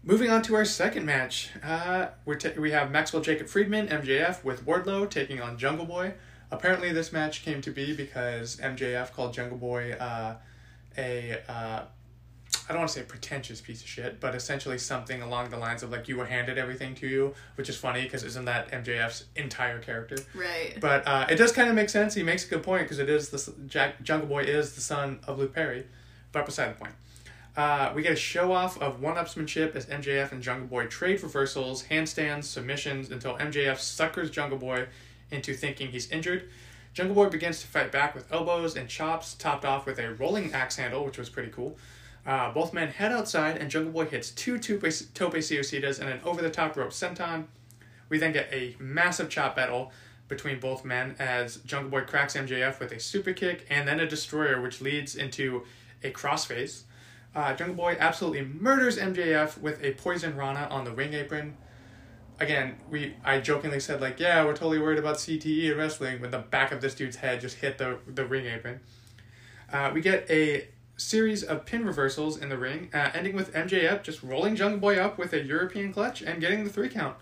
[0.04, 4.42] Moving on to our second match, uh, we ta- we have Maxwell Jacob Friedman MJF
[4.42, 6.14] with Wardlow taking on Jungle Boy.
[6.50, 10.34] Apparently, this match came to be because MJF called Jungle Boy uh,
[10.98, 11.82] a uh,
[12.68, 15.82] I don't want to say pretentious piece of shit, but essentially something along the lines
[15.82, 19.24] of like you were handed everything to you, which is funny because isn't that MJF's
[19.34, 20.16] entire character?
[20.34, 20.78] Right.
[20.80, 22.14] But uh, it does kind of make sense.
[22.14, 25.18] He makes a good point because it is the Jack Jungle Boy is the son
[25.26, 25.86] of Luke Perry,
[26.30, 26.94] but beside the point.
[27.56, 31.84] Uh, we get a show off of one-upsmanship as MJF and Jungle Boy trade reversals,
[31.84, 34.86] handstands, submissions until MJF suckers Jungle Boy
[35.30, 36.48] into thinking he's injured.
[36.94, 40.52] Jungle Boy begins to fight back with elbows and chops, topped off with a rolling
[40.52, 41.76] axe handle, which was pretty cool.
[42.24, 46.76] Uh, both men head outside, and Jungle Boy hits two tope, tope and an over-the-top
[46.76, 47.46] rope senton.
[48.08, 49.90] We then get a massive chop battle
[50.28, 54.06] between both men as Jungle Boy cracks MJF with a super kick and then a
[54.06, 55.64] destroyer, which leads into
[56.04, 56.82] a crossface.
[57.34, 61.56] Uh, Jungle Boy absolutely murders MJF with a poison Rana on the ring apron.
[62.38, 66.30] Again, we I jokingly said like, yeah, we're totally worried about CTE in wrestling when
[66.30, 68.80] the back of this dude's head just hit the the ring apron.
[69.72, 74.02] Uh, we get a series of pin reversals in the ring, uh, ending with MJF
[74.02, 77.16] just rolling Jungle Boy up with a European clutch and getting the three count.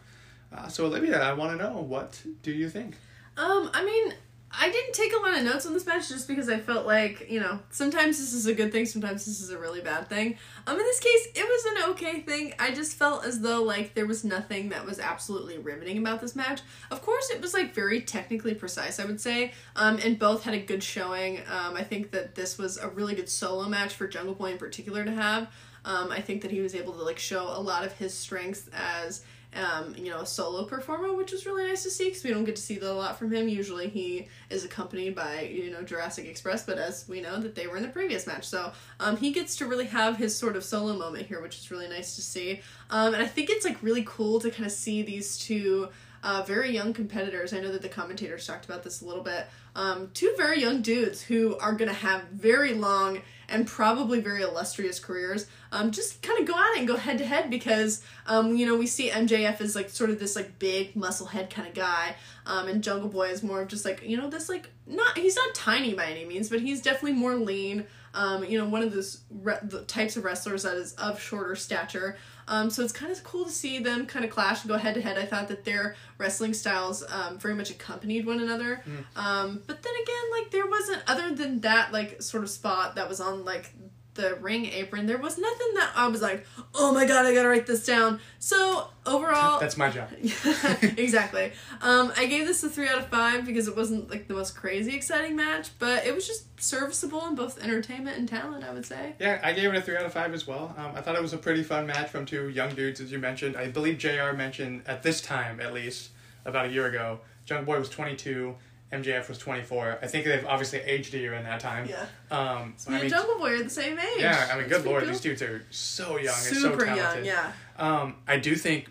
[0.53, 2.97] Uh, so Olivia, I want to know what do you think?
[3.37, 4.15] Um, I mean,
[4.51, 7.31] I didn't take a lot of notes on this match just because I felt like,
[7.31, 10.37] you know, sometimes this is a good thing, sometimes this is a really bad thing.
[10.67, 12.55] Um, in this case, it was an okay thing.
[12.59, 16.35] I just felt as though, like, there was nothing that was absolutely riveting about this
[16.35, 16.61] match.
[16.91, 20.55] Of course, it was, like, very technically precise, I would say, um, and both had
[20.55, 21.39] a good showing.
[21.41, 24.59] Um, I think that this was a really good solo match for Jungle Boy in
[24.59, 25.49] particular to have.
[25.85, 28.69] Um, I think that he was able to, like, show a lot of his strengths
[28.75, 32.31] as um, you know, a solo performer, which was really nice to see because we
[32.31, 33.49] don't get to see that a lot from him.
[33.49, 37.67] Usually he is accompanied by, you know, Jurassic Express, but as we know that they
[37.67, 38.47] were in the previous match.
[38.47, 41.71] So um, he gets to really have his sort of solo moment here, which is
[41.71, 42.61] really nice to see.
[42.91, 45.89] Um, and I think it's like really cool to kind of see these two
[46.23, 47.53] uh, very young competitors.
[47.53, 49.47] I know that the commentators talked about this a little bit.
[49.75, 54.43] Um, two very young dudes who are going to have very long and probably very
[54.43, 55.47] illustrious careers.
[55.73, 58.67] Um, just kind of go at it and go head to head because um, you
[58.67, 61.75] know we see MJF as like sort of this like big muscle head kind of
[61.75, 62.15] guy,
[62.47, 65.37] um, and Jungle Boy is more of just like you know this like not he's
[65.37, 67.87] not tiny by any means, but he's definitely more lean.
[68.13, 72.17] Um, you know, one of those re- types of wrestlers that is of shorter stature.
[72.51, 74.95] Um, so it's kind of cool to see them kind of clash and go head
[74.95, 75.17] to head.
[75.17, 78.83] I thought that their wrestling styles um, very much accompanied one another.
[78.87, 79.17] Mm.
[79.17, 83.09] Um, but then again, like there wasn't other than that like sort of spot that
[83.09, 83.73] was on like
[84.15, 85.07] the ring apron.
[85.07, 88.21] There was nothing that I was like, oh my god, I gotta write this down.
[88.39, 90.09] So overall, That's my job.
[90.97, 91.53] exactly.
[91.81, 94.57] Um, I gave this a three out of five because it wasn't like the most
[94.57, 98.65] crazy exciting match, but it was just serviceable in both entertainment and talent.
[98.65, 99.15] I would say.
[99.19, 100.75] Yeah, I gave it a three out of five as well.
[100.77, 103.19] Um, I thought it was a pretty fun match from two young dudes, as you
[103.19, 103.57] mentioned.
[103.57, 106.11] I believe JR mentioned at this time, at least
[106.45, 108.57] about a year ago, Jungle Boy was twenty two.
[108.93, 109.99] MJF was 24.
[110.03, 111.89] I think they've obviously aged a year in that time.
[111.89, 112.07] Yeah.
[112.31, 114.19] Um, So I and mean, Jungle Boy are the same age.
[114.21, 117.27] yeah, I mean, good lord, these dudes are so young Super and so talented.
[117.27, 117.37] young.
[117.37, 117.53] Yeah.
[117.79, 118.89] Um, I do think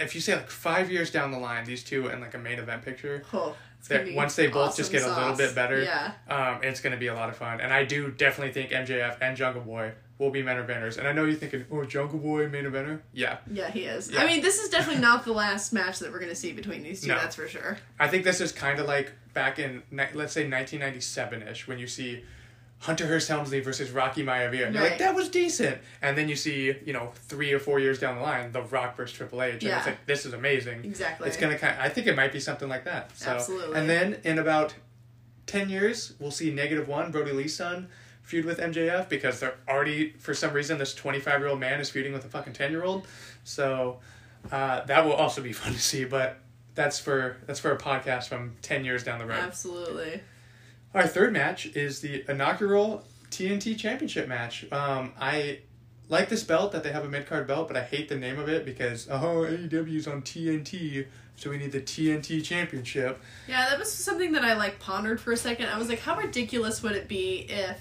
[0.00, 2.58] if you say like five years down the line, these two in like a main
[2.58, 3.54] event picture, Oh,
[3.88, 6.12] that once they both just awesome get a little bit better, Yeah.
[6.28, 7.60] um, it's going to be a lot of fun.
[7.60, 10.98] And I do definitely think MJF and Jungle Boy will be main eventers.
[10.98, 13.00] And I know you're thinking, oh, Jungle Boy main eventer?
[13.14, 13.38] Yeah.
[13.50, 14.10] Yeah, he is.
[14.10, 14.20] Yeah.
[14.22, 17.00] I mean, this is definitely not the last match that we're gonna see between these
[17.00, 17.08] two.
[17.08, 17.14] No.
[17.16, 17.78] That's for sure.
[17.98, 21.86] I think this is kind of like back in, let's say, 1997 ish, when you
[21.86, 22.24] see
[22.80, 24.66] Hunter Hearst Helmsley versus Rocky Maivia.
[24.66, 25.78] And you're like, that was decent.
[26.00, 28.96] And then you see, you know, three or four years down the line, The Rock
[28.96, 29.54] versus Triple H.
[29.54, 29.78] And Yeah.
[29.78, 30.84] it's like, this is amazing.
[30.84, 31.28] Exactly.
[31.28, 31.76] It's gonna kind.
[31.78, 33.16] I think it might be something like that.
[33.16, 33.78] So, Absolutely.
[33.78, 34.74] And then in about
[35.46, 37.88] ten years, we'll see Negative One, Brodie Lee's son,
[38.22, 41.80] feud with MJF because they're already for some reason this twenty five year old man
[41.80, 43.06] is feuding with a fucking ten year old.
[43.44, 44.00] So
[44.50, 46.04] uh, that will also be fun to see.
[46.06, 46.38] But
[46.80, 49.38] that's for that's for a podcast from ten years down the road.
[49.38, 50.22] Absolutely.
[50.94, 54.64] Our third match is the inaugural TNT Championship match.
[54.72, 55.58] Um, I
[56.08, 58.38] like this belt that they have a mid card belt, but I hate the name
[58.38, 63.20] of it because oh AEW's on TNT, so we need the TNT Championship.
[63.46, 65.66] Yeah, that was something that I like pondered for a second.
[65.66, 67.78] I was like, how ridiculous would it be if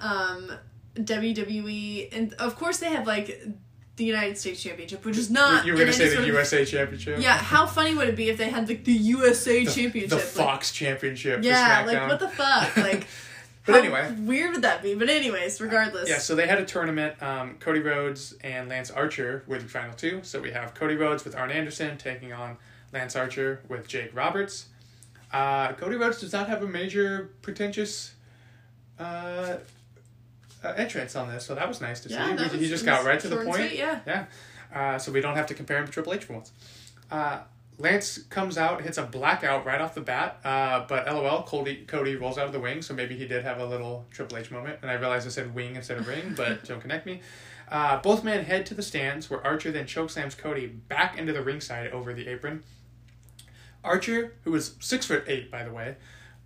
[0.00, 0.52] um,
[0.96, 3.40] WWE and of course they have like
[3.96, 5.64] the United States Championship, which is not.
[5.64, 7.20] you were gonna say the of- USA Championship.
[7.20, 10.10] Yeah, how funny would it be if they had like the USA The, Championship?
[10.10, 11.44] the like- Fox Championship.
[11.44, 12.76] yeah, like what the fuck?
[12.76, 13.06] Like,
[13.66, 14.14] But how anyway.
[14.20, 14.94] weird would that be?
[14.94, 16.08] But anyways, regardless.
[16.08, 17.22] Yeah, so they had a tournament.
[17.22, 20.20] Um, Cody Rhodes and Lance Archer were the final two.
[20.22, 22.58] So we have Cody Rhodes with Arn Anderson taking on
[22.92, 24.66] Lance Archer with Jake Roberts.
[25.32, 28.12] Uh, Cody Rhodes does not have a major pretentious
[28.98, 29.56] uh,
[30.64, 32.48] uh, entrance on this, so that was nice to Yeah, see.
[32.56, 33.56] He- he just got right to the point.
[33.56, 34.00] sweet, yeah.
[34.06, 34.24] Yeah.
[34.74, 36.52] Uh, so we don't have to compare him to Triple H for once.
[37.10, 37.40] Uh,
[37.78, 42.14] Lance comes out, hits a blackout right off the bat, uh, but LOL, Cody, Cody
[42.16, 44.78] rolls out of the wing, so maybe he did have a little Triple H moment.
[44.82, 47.20] And I realized I said wing instead of ring, but don't connect me.
[47.68, 51.42] Uh, both men head to the stands, where Archer then chokeslams Cody back into the
[51.42, 52.62] ringside over the apron.
[53.82, 55.96] Archer, who was six foot eight, by the way,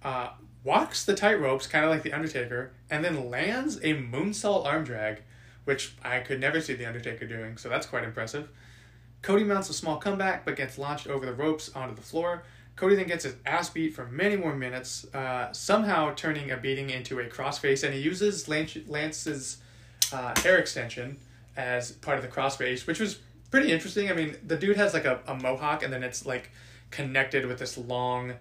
[0.02, 0.31] uh,
[0.64, 4.85] walks the tight ropes, kind of like the Undertaker, and then lands a moonsault arm
[4.85, 5.23] drag,
[5.64, 7.57] which I could never see the Undertaker doing.
[7.57, 8.49] So that's quite impressive.
[9.23, 12.42] Cody mounts a small comeback, but gets launched over the ropes onto the floor.
[12.77, 16.90] Cody then gets his ass beat for many more minutes, uh, somehow turning a beating
[16.90, 19.59] into a crossface, and he uses Lance, Lance's
[20.12, 21.18] uh, hair extension
[21.57, 23.18] as part of the crossface, which was
[23.51, 24.09] pretty interesting.
[24.11, 26.51] I mean, the dude has like a, a mohawk, and then it's like
[26.92, 28.35] connected with this long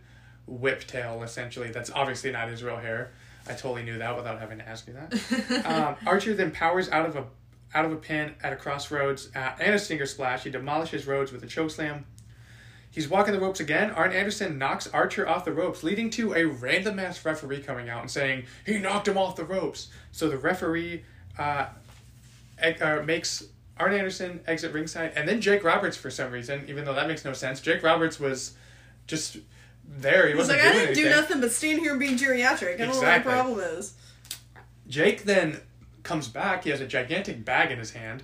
[0.50, 1.70] whiptail essentially.
[1.70, 3.12] That's obviously not his real hair.
[3.48, 5.66] I totally knew that without having to ask you that.
[5.66, 7.26] um, Archer then powers out of a
[7.74, 10.44] out of a pin at a crossroads uh, and a stinger splash.
[10.44, 12.04] He demolishes Rhodes with a chokeslam.
[12.90, 13.92] He's walking the ropes again.
[13.92, 18.02] Arn Anderson knocks Archer off the ropes, leading to a random ass referee coming out
[18.02, 19.90] and saying he knocked him off the ropes.
[20.12, 21.04] So the referee
[21.38, 21.68] uh,
[22.58, 23.44] eg- uh, makes
[23.78, 27.24] Arn Anderson exit ringside, and then Jake Roberts for some reason, even though that makes
[27.24, 27.60] no sense.
[27.60, 28.54] Jake Roberts was
[29.06, 29.38] just
[29.88, 30.24] there.
[30.28, 31.22] He He's wasn't like, I doing didn't do anything.
[31.22, 32.76] nothing but stand here and be geriatric.
[32.76, 32.92] I don't Exactly.
[32.92, 33.94] know what my problem is.
[34.88, 35.60] Jake then
[36.04, 36.64] comes back.
[36.64, 38.24] He has a gigantic bag in his hand.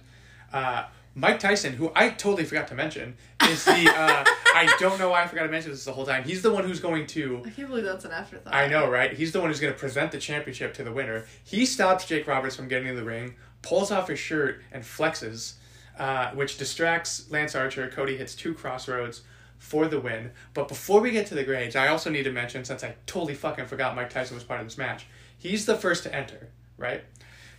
[0.51, 3.71] Uh, Mike Tyson, who I totally forgot to mention, is the.
[3.95, 4.23] Uh,
[4.55, 6.23] I don't know why I forgot to mention this the whole time.
[6.23, 7.41] He's the one who's going to.
[7.45, 8.53] I can't believe that's an afterthought.
[8.53, 9.11] I know, right?
[9.13, 11.25] He's the one who's going to present the championship to the winner.
[11.43, 15.53] He stops Jake Roberts from getting in the ring, pulls off his shirt, and flexes,
[15.99, 17.87] uh, which distracts Lance Archer.
[17.89, 19.21] Cody hits two Cross Rhodes
[19.63, 20.29] for the win.
[20.53, 23.33] But before we get to the grades, I also need to mention, since I totally
[23.33, 27.05] fucking forgot Mike Tyson was part of this match, he's the first to enter, right?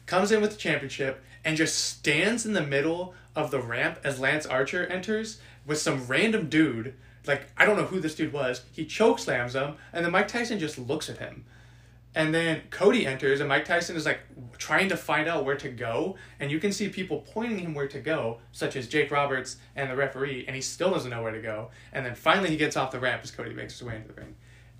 [0.04, 4.20] Comes in with the championship and just stands in the middle of the ramp as
[4.20, 6.94] Lance Archer enters with some random dude.
[7.26, 8.64] Like, I don't know who this dude was.
[8.70, 11.46] He choke slams him, and then Mike Tyson just looks at him.
[12.14, 14.20] And then Cody enters, and Mike Tyson is like
[14.56, 16.16] trying to find out where to go.
[16.38, 19.90] And you can see people pointing him where to go, such as Jake Roberts and
[19.90, 21.70] the referee, and he still doesn't know where to go.
[21.92, 24.14] And then finally he gets off the ramp as Cody makes his way into the
[24.14, 24.36] ring.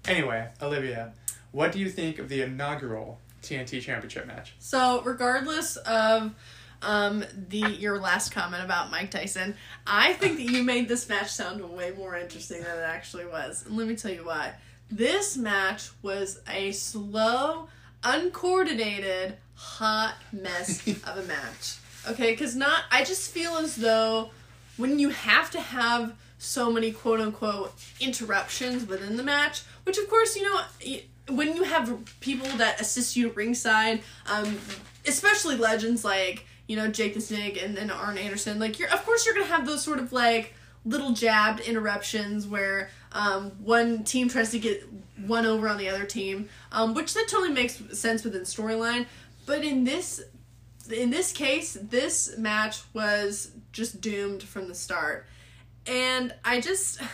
[0.06, 1.12] Anyway, Olivia,
[1.50, 4.54] what do you think of the inaugural TNT Championship match?
[4.58, 6.34] So, regardless of
[6.82, 11.30] um, the your last comment about Mike Tyson, I think that you made this match
[11.30, 13.64] sound way more interesting than it actually was.
[13.66, 14.54] And let me tell you why.
[14.94, 17.66] This match was a slow,
[18.04, 21.78] uncoordinated, hot mess of a match.
[22.06, 24.30] Okay, because not I just feel as though
[24.76, 30.08] when you have to have so many quote unquote interruptions within the match, which of
[30.08, 30.60] course, you know,
[31.28, 34.00] when you have people that assist you ringside,
[34.32, 34.56] um,
[35.08, 39.04] especially legends like, you know, Jake the Snake and then Arn Anderson, like you're of
[39.04, 40.54] course you're gonna have those sort of like
[40.84, 44.84] little jabbed interruptions where um, one team tries to get
[45.24, 49.06] one over on the other team, um, which that totally makes sense within storyline.
[49.46, 50.22] But in this
[50.92, 55.26] in this case, this match was just doomed from the start.
[55.86, 57.00] And I just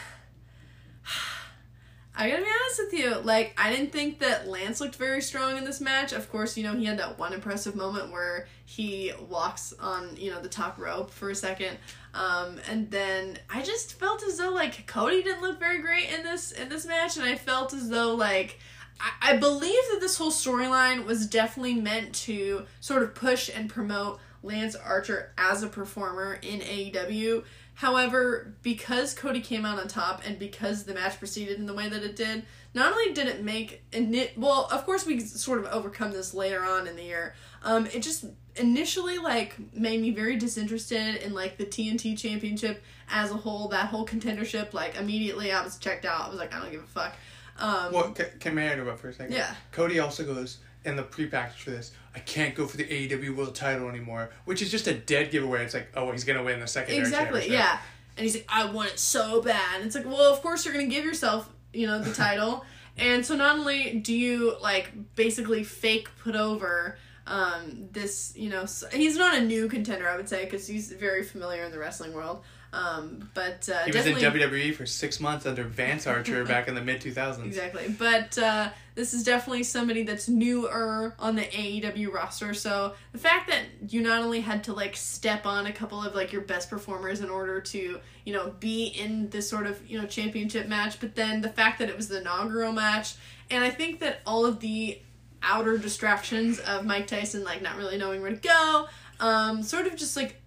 [2.16, 5.58] I gotta be honest with you, like I didn't think that Lance looked very strong
[5.58, 6.12] in this match.
[6.12, 10.30] Of course, you know, he had that one impressive moment where he walks on, you
[10.30, 11.76] know, the top rope for a second.
[12.12, 16.24] Um, and then I just felt as though like Cody didn't look very great in
[16.24, 18.58] this in this match, and I felt as though like
[19.00, 23.70] I, I believe that this whole storyline was definitely meant to sort of push and
[23.70, 27.44] promote Lance Archer as a performer in AEW.
[27.74, 31.88] However, because Cody came out on top and because the match proceeded in the way
[31.88, 32.44] that it did,
[32.74, 36.62] not only did it make ini- well, of course we sort of overcome this later
[36.62, 37.34] on in the year.
[37.62, 38.26] Um, it just
[38.60, 43.68] initially like made me very disinterested in like the TNT championship as a whole.
[43.68, 46.26] That whole contendership, like immediately I was checked out.
[46.26, 47.14] I was like, I don't give a fuck.
[47.58, 49.34] Um, Well, can, can I interrupt for a second?
[49.34, 49.54] Yeah.
[49.72, 51.92] Cody also goes in the pre-package for this.
[52.14, 55.64] I can't go for the AEW World Title anymore, which is just a dead giveaway.
[55.64, 56.94] It's like, oh, he's gonna win the second.
[56.96, 57.78] Exactly, yeah.
[58.16, 59.76] And he's like, I want it so bad.
[59.76, 62.64] And it's like, well, of course you're gonna give yourself, you know, the title.
[62.96, 66.98] and so not only do you like basically fake put over
[67.30, 71.22] um, this, you know, he's not a new contender, I would say, because he's very
[71.22, 72.42] familiar in the wrestling world.
[72.72, 76.74] Um, but uh, He was in WWE for six months under Vance Archer back in
[76.74, 77.44] the mid 2000s.
[77.44, 77.94] Exactly.
[77.96, 82.52] But uh, this is definitely somebody that's newer on the AEW roster.
[82.52, 86.16] So the fact that you not only had to like step on a couple of
[86.16, 90.00] like your best performers in order to, you know, be in this sort of, you
[90.00, 93.14] know, championship match, but then the fact that it was the inaugural match,
[93.50, 95.00] and I think that all of the
[95.42, 98.86] outer distractions of Mike Tyson like not really knowing where to go,
[99.20, 100.40] um, sort of just like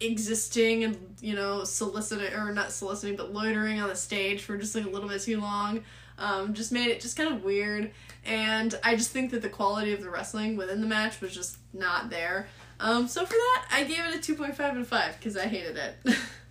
[0.00, 4.74] existing and you know soliciting or not soliciting but loitering on the stage for just
[4.74, 5.82] like a little bit too long
[6.18, 7.90] um, just made it just kind of weird.
[8.24, 11.58] And i just think that the quality of the wrestling within the match was just
[11.72, 12.48] not there.
[12.80, 15.76] Um, so for that i gave it a 2.5 out of 5 because i hated
[15.76, 15.96] it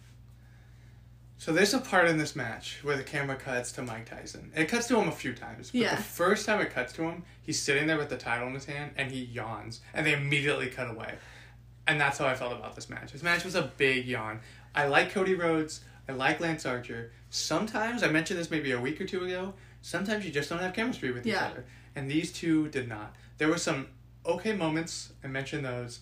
[1.43, 4.49] So there's a part in this match where the camera cuts to Mike Tyson.
[4.55, 5.95] It cuts to him a few times, but Yeah.
[5.95, 8.63] the first time it cuts to him, he's sitting there with the title in his
[8.63, 11.15] hand and he yawns, and they immediately cut away.
[11.85, 13.11] And that's how I felt about this match.
[13.11, 14.39] This match was a big yawn.
[14.73, 15.81] I like Cody Rhodes.
[16.07, 17.11] I like Lance Archer.
[17.29, 19.53] Sometimes I mentioned this maybe a week or two ago.
[19.81, 21.47] Sometimes you just don't have chemistry with each Yeah.
[21.47, 23.17] other, and these two did not.
[23.37, 23.89] There were some
[24.25, 25.11] okay moments.
[25.21, 25.99] I mentioned those.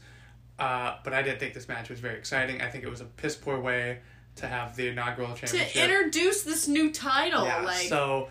[0.59, 2.61] Uh, but I didn't think this match was very exciting.
[2.61, 4.01] I think it was a piss poor way
[4.37, 5.71] to have the inaugural championship.
[5.73, 8.29] to introduce this new title yeah, like so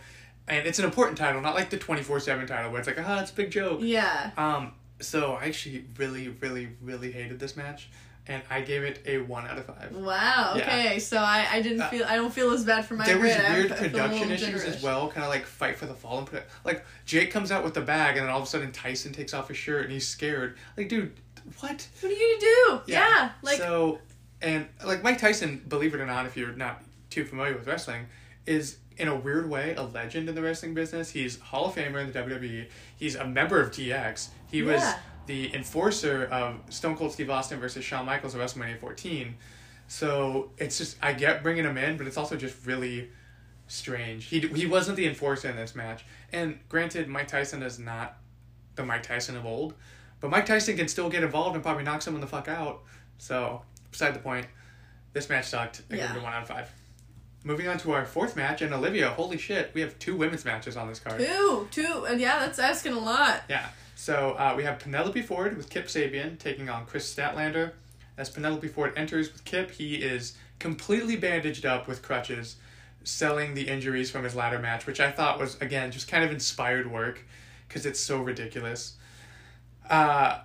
[0.48, 2.98] and it's an important title, not like the twenty four seven title where it's like,
[3.00, 3.80] ah, it's a big joke.
[3.82, 4.30] Yeah.
[4.36, 7.88] Um, so I actually really, really, really hated this match,
[8.26, 9.94] and I gave it a one out of five.
[9.94, 10.54] Wow.
[10.56, 10.62] Yeah.
[10.62, 10.98] Okay.
[10.98, 13.32] So I, I didn't Uh, feel I don't feel as bad for my there was
[13.32, 13.44] grade.
[13.46, 16.18] I- weird I production little issues as well, kind of like fight for the fall
[16.18, 18.48] and put it like Jake comes out with the bag, and then all of a
[18.48, 20.56] sudden Tyson takes off his shirt and he's scared.
[20.76, 21.12] Like, dude,
[21.60, 21.86] what?
[22.00, 22.92] What are you gonna do?
[22.92, 23.30] Yeah.
[23.42, 24.00] like so,
[24.42, 28.06] and like Mike Tyson, believe it or not, if you're not too familiar with wrestling,
[28.46, 31.10] is in a weird way a legend in the wrestling business.
[31.10, 32.68] He's Hall of Famer in the WWE.
[32.96, 34.28] He's a member of DX.
[34.50, 34.82] He was
[35.26, 39.34] the enforcer of Stone Cold Steve Austin versus Shawn Michaels at WrestleMania 14.
[39.88, 43.10] So it's just I get bringing him in, but it's also just really
[43.66, 44.26] strange.
[44.26, 48.16] He he wasn't the enforcer in this match, and granted, Mike Tyson is not
[48.76, 49.74] the Mike Tyson of old,
[50.20, 52.82] but Mike Tyson can still get involved and probably knock someone the fuck out.
[53.18, 54.46] So beside the point,
[55.12, 55.82] this match sucked.
[55.90, 56.14] I give Yeah.
[56.16, 56.70] it a one out of five.
[57.42, 60.76] Moving on to our fourth match, and Olivia, holy shit, we have two women's matches
[60.76, 61.18] on this card.
[61.20, 63.42] two, two, and yeah, that's asking a lot.
[63.48, 63.66] Yeah.
[63.96, 67.72] So uh, we have Penelope Ford with Kip Sabian taking on Kris Statlander.
[68.18, 72.56] As Penelope Ford enters with Kip, he is completely bandaged up with crutches,
[73.04, 76.30] selling the injuries from his ladder match, which I thought was, again, just kind of
[76.30, 77.22] inspired work
[77.66, 78.94] because it's so ridiculous.
[79.88, 80.40] Uh,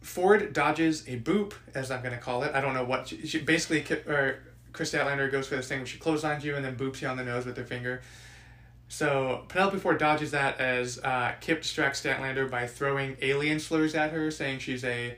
[0.00, 2.54] Ford dodges a boop, as I'm going to call it.
[2.54, 3.08] I don't know what.
[3.08, 4.38] She, she basically, or
[4.72, 7.16] Kris Statlander goes for this thing where she clotheslines you and then boops you on
[7.16, 8.00] the nose with her finger.
[8.88, 14.10] So Penelope Ford dodges that as uh, Kip distracts Statlander by throwing alien slurs at
[14.12, 15.16] her, saying she's a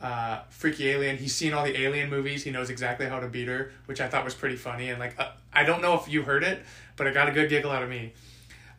[0.00, 1.16] uh, freaky alien.
[1.16, 2.42] He's seen all the alien movies.
[2.42, 4.90] He knows exactly how to beat her, which I thought was pretty funny.
[4.90, 6.62] And like, uh, I don't know if you heard it,
[6.96, 8.12] but it got a good giggle out of me.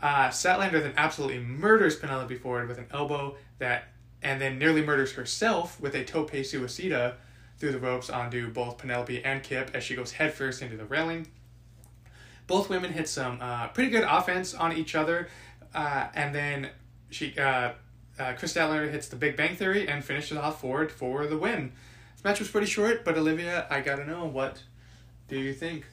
[0.02, 3.86] Uh, Statlander then absolutely murders Penelope Ford with an elbow that,
[4.22, 7.16] and then nearly murders herself with a tope suicida
[7.58, 11.28] through the ropes onto both Penelope and Kip as she goes headfirst into the railing.
[12.46, 15.28] Both women hit some uh, pretty good offense on each other,
[15.74, 16.70] uh, and then
[17.10, 17.74] she uh,
[18.20, 21.74] uh, Kris Statlander hits the Big Bang Theory and finishes off Ford for the win.
[22.16, 24.64] This match was pretty short, but Olivia, I gotta know what
[25.28, 25.86] do you think?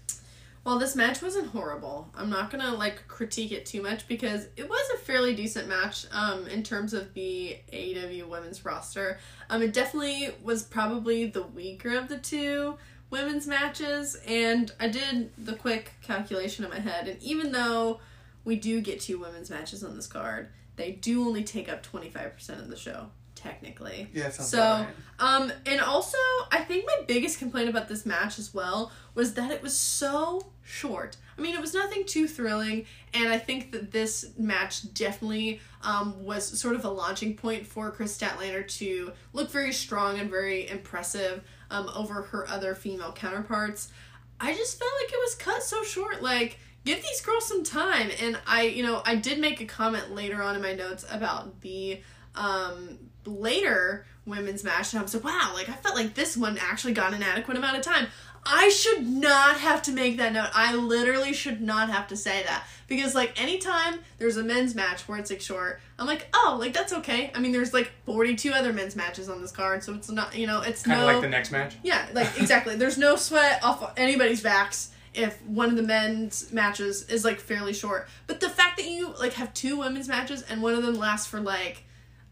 [0.65, 2.09] Well, this match wasn't horrible.
[2.17, 6.07] I'm not gonna like critique it too much because it was a fairly decent match
[6.11, 9.19] um, in terms of the AEW women's roster.
[9.51, 12.79] Um, it definitely was probably the weaker of the two
[13.11, 18.01] women's matches, and I did the quick calculation in my head, and even though
[18.45, 22.49] we do get two women's matches on this card, they do only take up 25%
[22.59, 23.11] of the show,
[23.45, 24.09] technically.
[24.13, 24.87] Yeah, sounds So, right.
[25.19, 26.19] um, and also,
[26.51, 30.47] I think my biggest complaint about this match as well was that it was so
[30.63, 31.17] short.
[31.37, 36.25] I mean, it was nothing too thrilling, and I think that this match definitely um,
[36.25, 40.69] was sort of a launching point for Kris Statlander to look very strong and very
[40.69, 43.93] impressive um, over her other female counterparts.
[44.41, 46.23] I just felt like it was cut so short.
[46.23, 48.11] Like, give these girls some time.
[48.21, 51.61] And I, you know, I did make a comment later on in my notes about
[51.61, 52.01] the
[52.35, 56.59] um, later women's match, and I was like, wow, like I felt like this one
[56.59, 58.07] actually got an adequate amount of time.
[58.47, 60.51] I should not have to make that note.
[60.53, 62.67] I literally should not have to say that.
[62.87, 66.75] Because, like, anytime there's a men's match where it's like short, I'm like, oh, like
[66.75, 67.31] that's okay.
[67.35, 70.47] I mean, there's like 42 other men's matches on this card, so it's not, you
[70.47, 71.09] know, it's Kind no.
[71.09, 71.77] of like the next match.
[71.83, 72.77] Yeah, like exactly.
[72.77, 77.73] There's no sweat off anybody's backs if one of the men's matches is like fairly
[77.73, 78.09] short.
[78.27, 81.27] But the fact that you like have two women's matches and one of them lasts
[81.27, 81.85] for like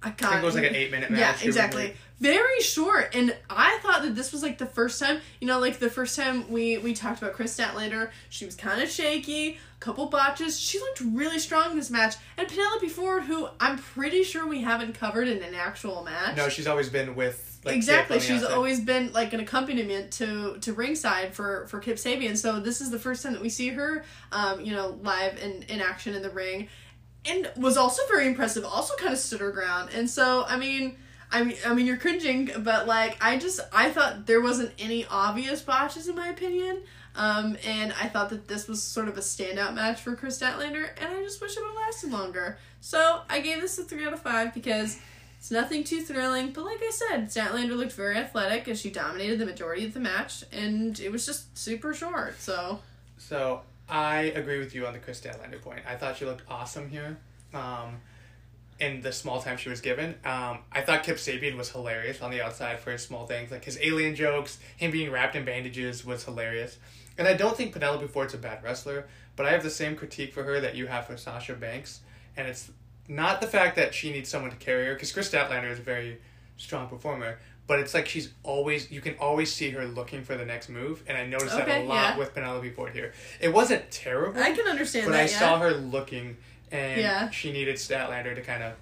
[0.03, 1.43] I I think it was like an eight minute match.
[1.43, 1.95] yeah, exactly.
[2.21, 5.81] Very short, and I thought that this was like the first time, you know, like
[5.81, 8.11] the first time we we talked about Kris Statlander.
[8.29, 10.59] She was kind of shaky, A couple botches.
[10.59, 14.95] She looked really strong this match, and Penelope Ford, who I'm pretty sure we haven't
[14.95, 16.37] covered in an actual match.
[16.37, 18.55] No, she's always been with like, exactly, she's outside.
[18.55, 22.37] always been like an accompaniment to to ringside for for Kip Sabian.
[22.37, 25.63] So this is the first time that we see her, um, you know, live in
[25.63, 26.69] in action in the ring
[27.25, 28.65] and was also very impressive.
[28.65, 30.97] Also, kind of stood her ground, and so I mean,
[31.31, 35.07] I mean, I mean, you're cringing, but like, I just I thought there wasn't any
[35.07, 36.83] obvious botches in my opinion,
[37.17, 40.89] um, and I thought that this was sort of a standout match for Kris Statlander,
[41.01, 42.59] and I just wish it would lasted longer.
[42.81, 44.99] So I gave this a three out of five because.
[45.39, 49.41] It's nothing too thrilling, but like I said, Statlander looked very athletic as she dominated
[49.41, 52.41] the majority of the match, and it was just super short.
[52.41, 52.79] So
[53.19, 55.81] So I agree with you on the Kris Statlander point.
[55.87, 57.19] I thought she looked awesome here.
[57.53, 58.01] Um,
[58.81, 62.31] in the small time she was given, um, I thought Kip Sabian was hilarious on
[62.31, 66.05] the outside for his small things, like his alien jokes, him being wrapped in bandages
[66.05, 66.79] was hilarious.
[67.17, 69.07] And I don't think Penelope Ford's a bad wrestler,
[69.37, 72.01] but I have the same critique for her that you have for Sasha Banks,
[72.37, 72.71] and it's
[73.09, 75.83] not the fact that she needs someone to carry her, because Kris Statlander is a
[75.83, 76.19] very
[76.57, 80.45] strong performer, but it's like she's always you can always see her looking for the
[80.45, 82.19] next move, and I noticed that a lot yeah.
[82.19, 83.13] with Penelope Ford here.
[83.41, 85.21] It wasn't terrible, I can understand but that.
[85.21, 85.39] I yeah.
[85.39, 86.37] saw her looking,
[86.71, 87.31] and Yeah.
[87.31, 88.75] she needed Statlander to kind of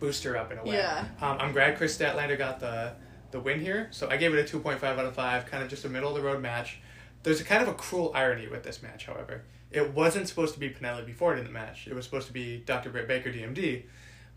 [0.00, 0.76] boost her up in a way.
[0.76, 1.04] Yeah.
[1.20, 2.94] Um, I'm glad Kris Statlander got the
[3.30, 5.46] the win here, so I gave it a two point five out of five.
[5.46, 6.80] Kind of just a middle of the road match.
[7.22, 9.42] There's a kind of a cruel irony with this match, however.
[9.70, 11.86] It wasn't supposed to be Penelope Ford in the match.
[11.86, 12.90] It was supposed to be Dr.
[12.90, 13.84] Britt Baker, DMD.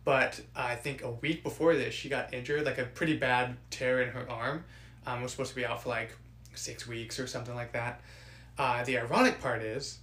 [0.06, 4.02] But I think a week before this, she got injured, like a pretty bad tear
[4.02, 4.64] in her arm.
[5.08, 6.12] Um, was supposed to be out for like
[6.54, 8.02] six weeks or something like that.
[8.58, 9.98] Uh, the ironic part is,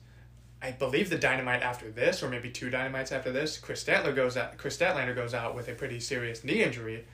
[0.61, 4.37] I believe the dynamite after this, or maybe two dynamites after this, Chris Statler goes
[4.37, 4.59] out.
[4.59, 7.05] Kris Statlander goes out with a pretty serious knee injury,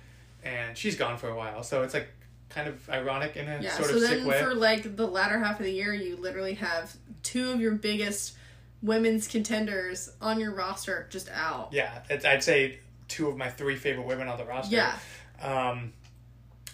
[0.43, 1.63] and she's gone for a while.
[1.63, 2.09] So it's like
[2.49, 4.25] kind of ironic in a Yeah, sort so of sick way.
[4.25, 7.61] So then, for like the latter half of the year, you literally have two of
[7.61, 8.35] your biggest
[8.83, 11.71] women's contenders on your roster just out.
[11.73, 14.75] Yeah, I'd say two of my three favorite women on the roster.
[14.75, 14.97] Yeah.
[15.43, 15.93] Um,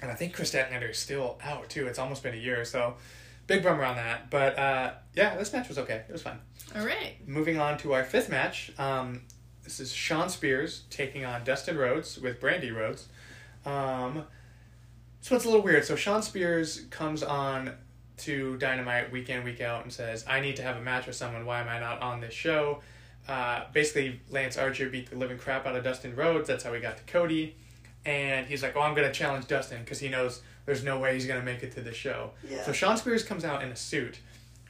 [0.03, 1.87] and I think Kris Statlander is still out too.
[1.87, 2.97] It's almost been a year, so
[3.47, 4.31] big bummer on that.
[4.31, 6.03] But uh, yeah, this match was okay.
[6.09, 6.41] It was fun.
[6.77, 7.17] All right.
[7.27, 8.73] Moving on to our fifth match.
[8.79, 9.23] Um,
[9.63, 13.09] this is Shawn Spears taking on Dustin Rhodes with Brandi Rhodes.
[13.65, 14.25] Um,
[15.21, 15.85] so it's a little weird.
[15.85, 17.75] So Shawn Spears comes on
[18.19, 21.17] to Dynamite week in, week out and says, I need to have a match with
[21.17, 21.45] someone.
[21.47, 22.81] Why am I not on this show?
[23.29, 26.47] Uh, basically, Lance Archer beat the living crap out of Dustin Rhodes.
[26.47, 27.57] That's how we got to Cody.
[28.05, 31.15] And he's like, Oh, I'm going to challenge Dustin because he knows there's no way
[31.15, 32.31] he's going to make it to the show.
[32.49, 32.62] Yeah.
[32.65, 34.19] So Shawn Spears comes out in a suit.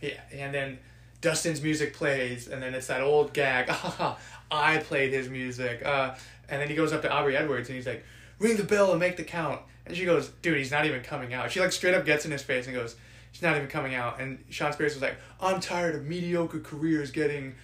[0.00, 0.78] Yeah, and then
[1.20, 3.68] Dustin's music plays, and then it's that old gag.
[4.00, 4.18] Ah,
[4.50, 5.84] I played his music.
[5.84, 6.14] Uh,
[6.48, 8.04] and then he goes up to Aubrey Edwards and he's like,
[8.38, 11.32] "Ring the bell and make the count." And she goes, "Dude, he's not even coming
[11.32, 12.94] out." She like straight up gets in his face and goes,
[13.34, 17.10] "He's not even coming out." And Shawn Spears was like, "I'm tired of mediocre careers
[17.10, 17.56] getting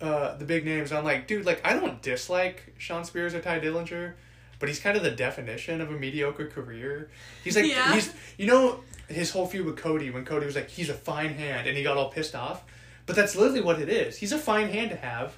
[0.00, 3.58] uh, the big names." I'm like, dude, like I don't dislike Shawn Spears or Tye
[3.58, 4.12] Dillinger,
[4.60, 7.10] but he's kind of the definition of a mediocre career.
[7.42, 7.92] He's like, Yeah.
[7.94, 11.34] he's you know his whole feud with Cody when Cody was like, he's a fine
[11.34, 12.62] hand, and he got all pissed off.
[13.06, 14.16] But that's literally what it is.
[14.18, 15.36] He's a fine hand to have,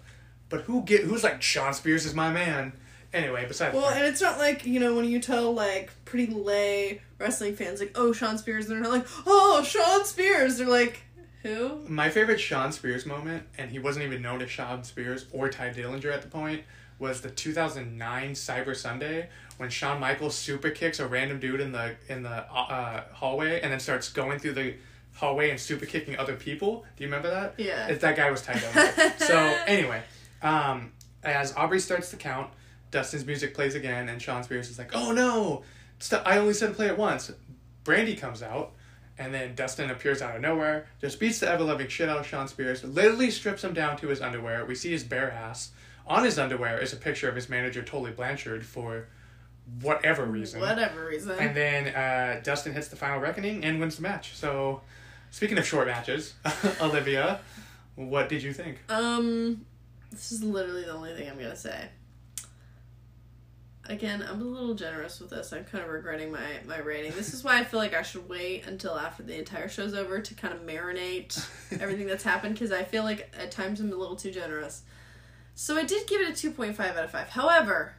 [0.49, 2.73] but who get who's like Shawn Spears is my man.
[3.17, 7.01] Anyway, besides Well, and it's not like, you know, when you tell like pretty lay
[7.19, 11.01] wrestling fans like, "Oh, Shawn Spears," and they're not like, "Oh, Shawn Spears." They're like,
[11.43, 15.49] "Who?" my favorite Shawn Spears moment, and he wasn't even known as Shawn Spears or
[15.49, 16.65] Tye Dillinger at the point,
[16.99, 21.97] was the 2009 Cyber Sunday when Shawn Michaels super kicks a random dude in the
[22.09, 24.75] in the uh, hallway and then starts going through the
[25.15, 26.85] hallway and super kicking other people.
[26.97, 27.55] Do you remember that?
[27.57, 27.89] Yeah.
[27.89, 29.19] If that guy was Tye Dillinger.
[29.27, 29.37] so
[29.67, 30.03] anyway,
[30.43, 30.93] um,
[31.23, 32.51] as Aubrey starts to count,
[32.97, 35.63] Dustin's music plays again, and Shawn Spears is like, "Oh no,
[36.25, 37.31] I only said play it once."
[37.85, 38.73] Brandi comes out,
[39.19, 42.27] and then Dustin appears out of nowhere, just beats the ever loving shit out of
[42.27, 44.65] Shawn Spears, literally strips him down to his underwear.
[44.65, 45.73] We see his bare ass.
[46.07, 49.09] On his underwear is a picture of his manager, Tully Blanchard, for
[49.83, 50.61] whatever reason.
[50.61, 51.33] Whatever reason.
[51.39, 54.35] And then uh, Dustin hits the final reckoning and wins the match.
[54.35, 54.81] So,
[55.31, 56.33] speaking of short matches,
[56.81, 57.41] Olivia,
[57.95, 58.79] what did you think?
[58.89, 59.67] Um,
[60.11, 61.91] this is literally the only thing I'm gonna say.
[63.89, 65.53] Again, I'm a little generous with this.
[65.53, 67.13] I'm kind of regretting my my rating.
[67.13, 70.21] This is why I feel like I should wait until after the entire show's over
[70.21, 71.47] to kind of marinate
[71.81, 74.83] everything that's happened because I feel like at times I'm a little too generous.
[75.55, 77.29] So I did give it a 2.5 out of 5.
[77.31, 77.95] However,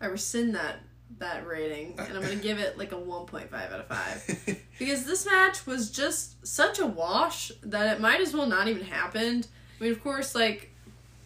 [0.00, 0.80] I rescind that
[1.18, 5.04] that rating and I'm going to give it like a 1.5 out of 5 because
[5.04, 9.46] this match was just such a wash that it might as well not even happened.
[9.78, 10.71] I mean, of course, like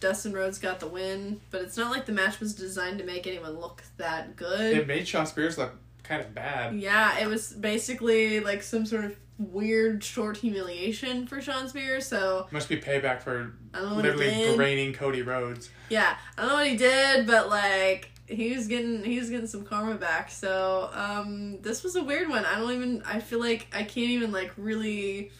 [0.07, 3.27] Dustin Rhodes got the win, but it's not like the match was designed to make
[3.27, 4.77] anyone look that good.
[4.77, 6.77] it made Shawn Spears look kind of bad.
[6.77, 12.07] yeah, it was basically like some sort of weird short humiliation for Shawn Spears.
[12.07, 15.71] So Must be payback for I don't know literally braining Cody Rhodes.
[15.89, 19.49] Yeah, I don't know what he did, but like he was getting he was getting
[19.49, 20.31] some karma back.
[20.31, 22.45] So um, this was a weird one.
[22.45, 23.03] I don't even.
[23.05, 25.33] I feel like I can't even like really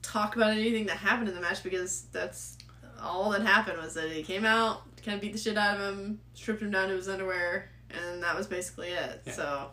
[0.00, 2.56] talk about anything that happened in the match because that's
[3.02, 5.98] all that happened was that he came out, kind of beat the shit out of
[5.98, 9.22] him, stripped him down to his underwear, and that was basically it.
[9.26, 9.32] Yeah.
[9.32, 9.70] So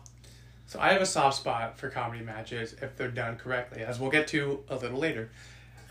[0.66, 4.10] So I have a soft spot for comedy matches if they're done correctly, as we'll
[4.10, 5.30] get to a little later.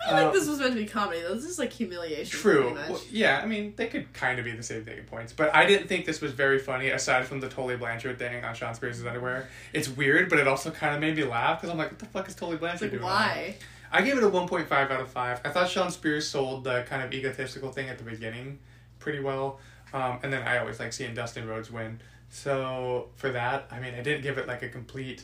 [0.05, 1.21] I don't Uh, think this was meant to be comedy.
[1.21, 1.33] though.
[1.33, 2.39] This is like humiliation.
[2.39, 2.75] True.
[2.75, 5.53] Well, yeah, I mean, they could kind of be the same thing at points, but
[5.55, 8.75] I didn't think this was very funny aside from the Tully Blanchard thing on Shawn
[8.75, 9.47] Spears' underwear.
[9.73, 12.05] It's weird, but it also kind of made me laugh because I'm like, what the
[12.05, 13.03] fuck is Tully It's Blanchard like doing?
[13.03, 13.55] why?
[13.91, 15.41] I gave it a 1.5 out of 5.
[15.43, 18.59] I thought Shawn Spears sold the kind of egotistical thing at the beginning
[18.99, 19.59] pretty well.
[19.93, 22.01] Um, and then I always like seeing Dustin Rhodes win.
[22.29, 25.23] So for that, I mean, I didn't give it like a complete.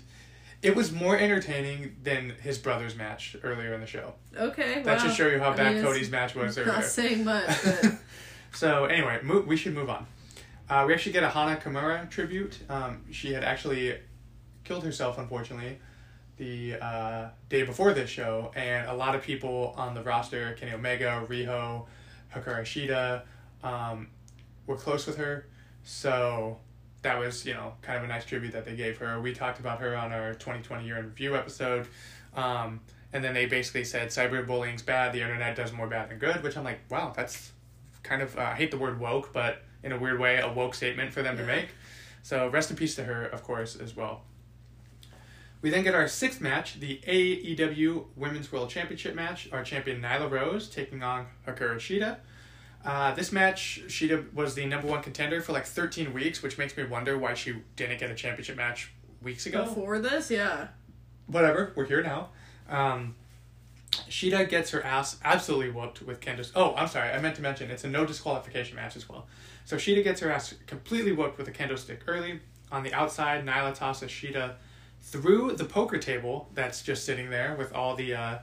[0.62, 4.14] It was more entertaining than his brother's match earlier in the show.
[4.38, 4.82] Okay.
[4.84, 5.04] That wow.
[5.04, 6.72] should show you how I bad mean, Cody's match was earlier.
[6.72, 7.96] Not saying much, but
[8.54, 10.08] so anyway, mo- we should move on.
[10.70, 12.60] Uh, we actually get a Hana Kimura tribute.
[12.70, 13.98] Um, she had actually
[14.64, 15.80] killed herself, unfortunately,
[16.38, 20.74] the uh, day before this show, and a lot of people on the roster, Kenny
[20.74, 21.86] Omega, Riho,
[22.34, 23.22] Hikaru Shida,
[23.64, 24.08] um,
[24.68, 25.48] were close with her.
[25.84, 26.58] So
[27.04, 29.22] that was, you know, kind of a nice tribute that they gave her.
[29.22, 31.88] We talked about her on our 2020 year in review episode.
[32.36, 32.82] Um,
[33.12, 36.58] and then they basically said cyberbullying's bad, the internet does more bad than good, which
[36.58, 37.52] I'm like, wow, that's
[38.02, 40.74] kind of, uh, I hate the word woke, but in a weird way, a woke
[40.74, 41.70] statement for them to make.
[42.24, 44.24] So rest in peace to her, of course, as well.
[45.64, 49.48] We then get our sixth match, the AEW Women's World Championship match.
[49.54, 52.18] Our champion Nyla Rose taking on Hikaru Shida.
[52.84, 56.76] Uh, this match, Shida was the number one contender for like 13 weeks, which makes
[56.76, 58.92] me wonder why she didn't get a championship match
[59.22, 60.68] weeks ago Before this, yeah.
[61.28, 62.32] whatever, we're here now.
[62.68, 63.16] Um,
[64.10, 66.52] Shida gets her ass absolutely whooped with Kendo.
[66.58, 69.28] Oh, I'm sorry, I meant to mention it's a no disqualification match as well.
[69.64, 72.42] So Shida gets her ass completely whooped with a kendo stick early.
[72.70, 74.56] On the outside, Nyla tosses Shida
[75.04, 78.38] through the poker table that's just sitting there with all the uh,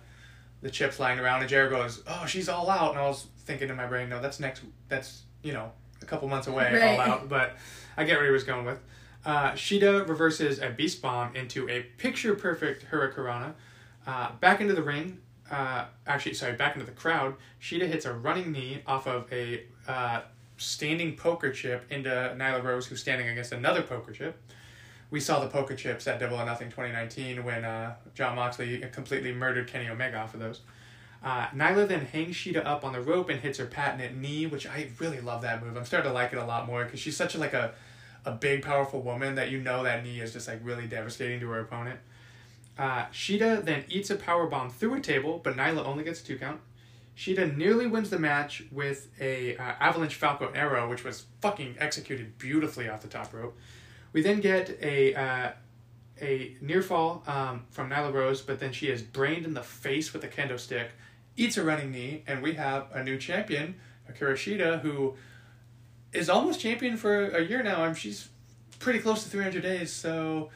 [0.62, 1.40] the chips lying around.
[1.40, 4.20] And Jared goes, "Oh, she's all out." And I was thinking in my brain, "No,
[4.20, 4.62] that's next.
[4.88, 6.82] That's you know a couple months away, Right.
[6.82, 7.56] all out." But
[7.96, 8.78] I get where he was going with.
[9.24, 13.54] Uh, Shida reverses a beast bomb into a picture perfect Hurricanrana.
[14.06, 15.18] Uh, back into the ring,
[15.50, 17.34] uh, actually, sorry, back into the crowd.
[17.60, 20.22] Shida hits a running knee off of a uh,
[20.56, 24.40] standing poker chip into Nyla Rose, who's standing against another poker chip.
[25.10, 29.32] We saw the poker chips at Double or Nothing 2019 when uh, Jon Moxley completely
[29.32, 30.60] murdered Kenny Omega off of those.
[31.22, 34.66] Uh, Nyla then hangs Shida up on the rope and hits her patented knee, which
[34.66, 35.76] I really love that move.
[35.76, 37.74] I'm starting to like it a lot more because she's such a, like a
[38.24, 41.48] a big, powerful woman that you know that knee is just like really devastating to
[41.48, 42.00] her opponent.
[42.78, 46.24] Uh, Shida then eats a power bomb through a table, but Nyla only gets a
[46.24, 46.60] two count.
[47.16, 52.38] Shida nearly wins the match with a uh, Avalanche Falcon arrow, which was fucking executed
[52.38, 53.58] beautifully off the top rope.
[54.12, 55.52] We then get a uh,
[56.20, 60.12] a near fall um, from Nyla Rose, but then she is brained in the face
[60.12, 60.90] with a kendo stick,
[61.36, 63.76] eats a running knee, and we have a new champion,
[64.08, 65.14] Akira Shida, who
[66.12, 67.84] is almost champion for a year now.
[67.84, 68.28] I'm she's
[68.78, 70.50] pretty close to 300 days, so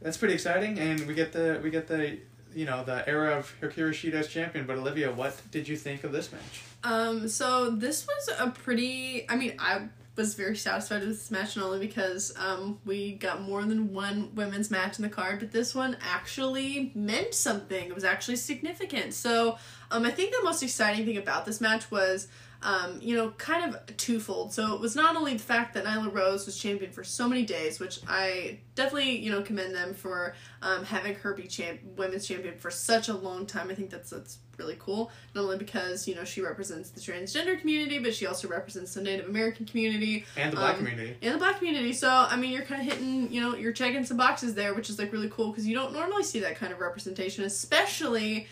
[0.00, 0.78] that's pretty exciting.
[0.78, 2.18] And we get the we get the
[2.54, 4.66] you know the era of Akira Shida as champion.
[4.66, 6.62] But Olivia, what did you think of this match?
[6.82, 9.26] Um, so this was a pretty.
[9.28, 9.82] I mean, I
[10.16, 14.32] was very satisfied with this match, not only because um, we got more than one
[14.34, 17.86] women's match in the card, but this one actually meant something.
[17.88, 19.12] It was actually significant.
[19.14, 19.58] So
[19.90, 22.28] um, I think the most exciting thing about this match was.
[22.62, 24.54] Um, you know, kind of twofold.
[24.54, 27.44] So it was not only the fact that Nyla Rose was champion for so many
[27.44, 32.26] days, which I definitely, you know, commend them for um, having her be champ- women's
[32.26, 33.70] champion for such a long time.
[33.70, 35.10] I think that's that's really cool.
[35.34, 39.02] Not only because you know she represents the transgender community, but she also represents the
[39.02, 41.16] Native American community And the black Um, community.
[41.22, 41.92] and the black community.
[41.92, 44.88] So I mean, you're kind of hitting, you know, you're checking some boxes there, which
[44.90, 48.46] is like really cool because you don't normally see that kind of representation, especially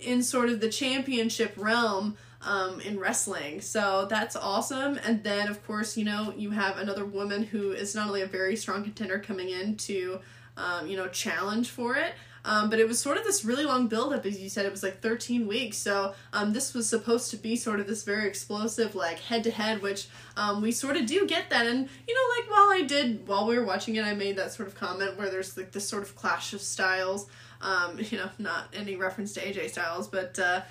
[0.00, 3.60] in sort of the championship realm um, in wrestling.
[3.60, 4.98] So that's awesome.
[5.04, 8.26] And then, of course, you know, you have another woman who is not only a
[8.26, 10.18] very strong contender coming in to,
[10.56, 12.14] um, you know, challenge for it.
[12.44, 14.66] Um, but it was sort of this really long buildup, as you said.
[14.66, 15.76] It was like 13 weeks.
[15.76, 19.50] So um, this was supposed to be sort of this very explosive, like head to
[19.50, 21.66] head, which um, we sort of do get that.
[21.66, 24.52] And, you know, like while I did, while we were watching it, I made that
[24.52, 27.28] sort of comment where there's like this sort of clash of styles.
[27.60, 30.62] Um, you know, not any reference to AJ Styles, but uh,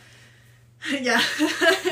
[0.92, 1.22] yeah.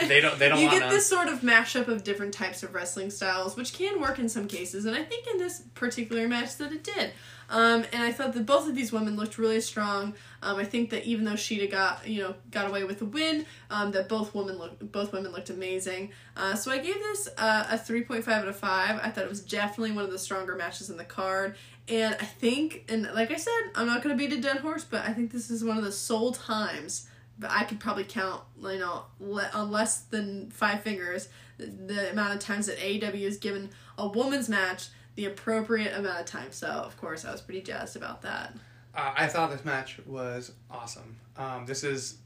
[0.07, 0.39] They don't.
[0.39, 3.55] They don't you want get this sort of mashup of different types of wrestling styles,
[3.55, 6.83] which can work in some cases, and I think in this particular match that it
[6.83, 7.11] did.
[7.51, 10.13] Um, and I thought that both of these women looked really strong.
[10.43, 13.45] Um, I think that even though Shida got you know got away with the win,
[13.69, 16.11] um, that both women look both women looked amazing.
[16.35, 18.99] Uh, so I gave this uh, a three point five out of five.
[19.03, 21.55] I thought it was definitely one of the stronger matches in the card.
[21.87, 25.07] And I think, and like I said, I'm not gonna beat a dead horse, but
[25.07, 27.08] I think this is one of the sole times
[27.47, 32.33] I could probably count, you know, le- on less than five fingers the, the amount
[32.33, 36.51] of times that AEW has given a woman's match the appropriate amount of time.
[36.51, 38.53] So, of course, I was pretty jazzed about that.
[38.95, 41.17] Uh, I thought this match was awesome.
[41.37, 42.17] Um, this is,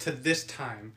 [0.00, 0.92] to this time,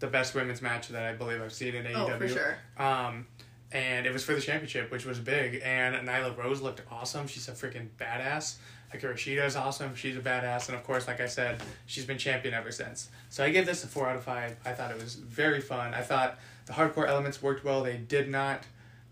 [0.00, 2.14] the best women's match that I believe I've seen in AEW.
[2.14, 2.58] Oh, for sure.
[2.76, 3.26] Um,
[3.72, 5.60] and it was for the championship, which was big.
[5.64, 7.26] And Nyla Rose looked awesome.
[7.26, 8.56] She's a freaking badass.
[8.92, 9.94] Akira Shida is awesome.
[9.94, 10.68] She's a badass.
[10.68, 13.10] And of course, like I said, she's been champion ever since.
[13.28, 14.56] So I gave this a 4 out of 5.
[14.64, 15.92] I thought it was very fun.
[15.94, 17.82] I thought the hardcore elements worked well.
[17.82, 18.62] They did not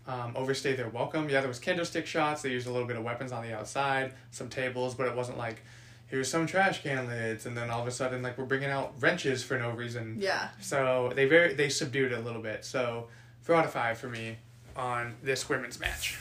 [0.07, 1.29] um, overstay their welcome.
[1.29, 2.41] Yeah, there was kendo stick shots.
[2.41, 5.37] They used a little bit of weapons on the outside, some tables, but it wasn't
[5.37, 5.61] like,
[6.07, 7.45] here's some trash can lids.
[7.45, 10.17] And then all of a sudden, like, we're bringing out wrenches for no reason.
[10.19, 10.47] Yeah.
[10.61, 12.63] So they very they subdued it a little bit.
[12.65, 13.09] So
[13.41, 14.37] four out of five for me.
[14.75, 16.17] on this women's match.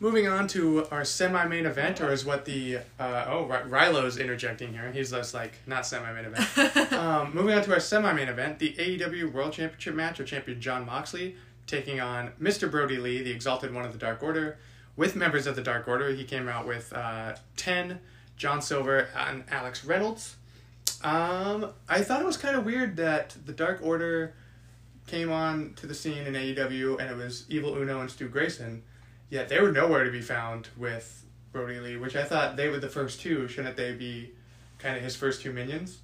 [0.00, 4.92] Moving on to our semi-main event, or is what the uh, oh Rilo's interjecting here.
[4.92, 6.92] He's just like not semi-main event.
[6.92, 10.86] um, moving on to our semi-main event, the AEW World Championship match, with champion Jon
[10.86, 11.34] Moxley
[11.66, 12.68] taking on Mr.
[12.70, 14.58] Brodie Lee, the Exalted One of the Dark Order,
[14.96, 16.12] with members of the Dark Order.
[16.12, 18.00] He came out with uh, ten,
[18.36, 20.36] John Silver and Alex Reynolds.
[21.02, 24.34] Um, I thought it was kind of weird that the Dark Order
[25.06, 28.82] came on to the scene in AEW, and it was Evil Uno and Stu Grayson.
[29.30, 32.78] Yet they were nowhere to be found with Brodie Lee, which I thought they were
[32.78, 33.46] the first two.
[33.48, 34.32] Shouldn't they be
[34.78, 35.98] kind of his first two minions?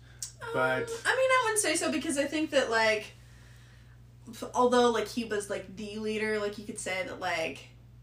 [0.53, 3.07] But Um, I mean, I wouldn't say so because I think that like,
[4.55, 7.59] although like he was like the leader, like you could say that like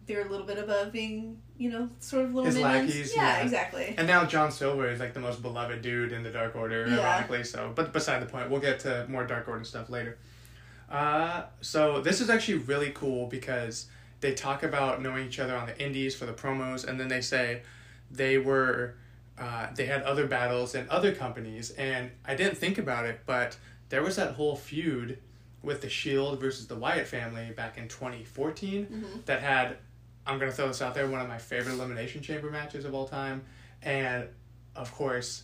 [0.07, 2.89] they're a little bit above being, you know, sort of little His minions.
[2.89, 3.43] lackeys, yeah, yeah.
[3.43, 3.93] exactly.
[3.97, 6.99] and now John Silver is like the most beloved dude in the Dark Order, Yeah.
[6.99, 7.43] ironically.
[7.43, 10.17] So, but beside the point, we'll get to more Dark Order stuff later.
[10.89, 13.85] Uh, so this is actually really cool because
[14.21, 17.21] they talk about knowing each other on the Indies for the promos, and then they
[17.21, 17.63] say
[18.09, 18.95] they were
[19.37, 23.57] uh, they had other battles in other companies, and I didn't think about it, but
[23.89, 25.17] there was that whole feud
[25.63, 29.25] with the Shield versus the Wyatt family back in 2014 Mhm.
[29.25, 29.77] that had
[30.27, 33.07] I'm gonna throw this out there one of my favorite elimination chamber matches of all
[33.07, 33.41] time,
[33.81, 34.27] and
[34.75, 35.43] of course,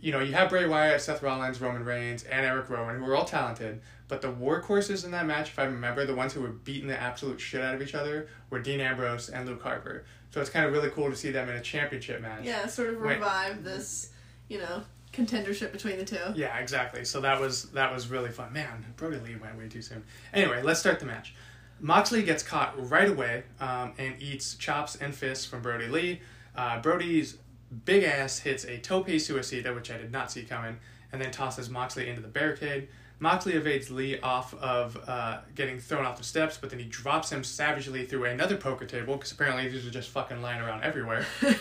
[0.00, 3.14] you know you have Bray Wyatt, Seth Rollins, Roman Reigns, and Eric Rowan who are
[3.14, 6.48] all talented, but the workhorses in that match, if I remember, the ones who were
[6.48, 10.04] beating the absolute shit out of each other were Dean Ambrose and Luke Harper.
[10.30, 12.44] So it's kind of really cool to see them in a championship match.
[12.44, 14.10] Yeah, sort of revive this,
[14.48, 14.82] you know,
[15.12, 16.18] contendership between the two.
[16.34, 17.04] Yeah, exactly.
[17.04, 18.52] So that was that was really fun.
[18.52, 20.04] Man, Brodie Lee went way too soon.
[20.32, 21.34] Anyway, let's start the match.
[21.80, 26.20] Moxley gets caught right away um, and eats chops and fists from Brodie Lee.
[26.54, 27.38] Uh, Brodie's
[27.84, 30.78] big ass hits a tope suicida, which I did not see coming,
[31.12, 32.88] and then tosses Moxley into the barricade.
[33.22, 37.30] Moxley evades Lee off of uh, getting thrown off the steps, but then he drops
[37.30, 41.26] him savagely through another poker table because apparently these are just fucking lying around everywhere.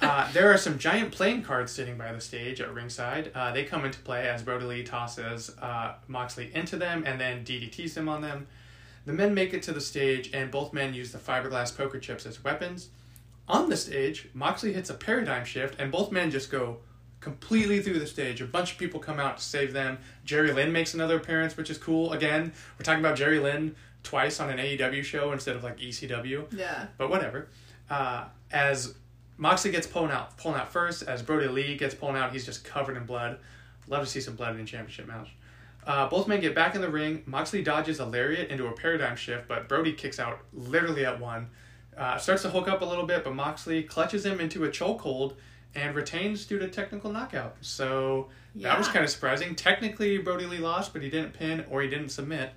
[0.00, 3.30] Uh, there are some giant playing cards sitting by the stage at ringside.
[3.34, 7.42] Uh, they come into play as Brodie Lee tosses uh, Moxley into them and then
[7.42, 8.46] DDTs him on them.
[9.06, 12.24] The men make it to the stage, and both men use the fiberglass poker chips
[12.24, 12.88] as weapons.
[13.48, 16.78] On the stage, Moxley hits a paradigm shift, and both men just go
[17.20, 18.40] completely through the stage.
[18.40, 19.98] A bunch of people come out to save them.
[20.24, 22.12] Jerry Lynn makes another appearance, which is cool.
[22.12, 26.46] Again, we're talking about Jerry Lynn twice on an AEW show instead of like ECW
[26.52, 26.86] yeah.
[26.98, 27.48] but whatever.
[27.90, 28.94] Uh, as
[29.36, 32.64] Moxley gets pulling out, pulling out first, as Brody Lee gets pulling out, he's just
[32.64, 33.38] covered in blood.
[33.88, 35.34] Love to see some blood in a championship match.
[35.86, 37.22] Uh, both men get back in the ring.
[37.26, 41.48] Moxley dodges a lariat into a paradigm shift, but Brody kicks out literally at one.
[41.96, 45.34] Uh, starts to hook up a little bit, but Moxley clutches him into a chokehold
[45.74, 47.56] and retains due to technical knockout.
[47.60, 49.54] So that was kind of surprising.
[49.54, 52.52] Technically, Brodie Lee lost, but he didn't pin or he didn't submit.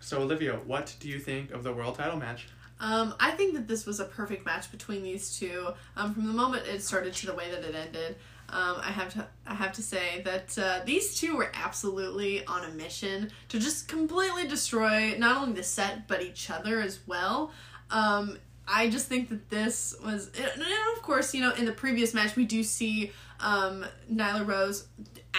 [0.00, 2.48] So Olivia, what do you think of the world title match?
[2.78, 5.68] Um, I think that this was a perfect match between these two.
[5.96, 8.16] Um, from the moment it started to the way that it ended,
[8.48, 12.64] um, I have to I have to say that uh, these two were absolutely on
[12.64, 17.50] a mission to just completely destroy not only the set but each other as well.
[17.90, 20.62] Um, I just think that this was, and
[20.96, 24.88] of course, you know, in the previous match we do see um, Nyla Rose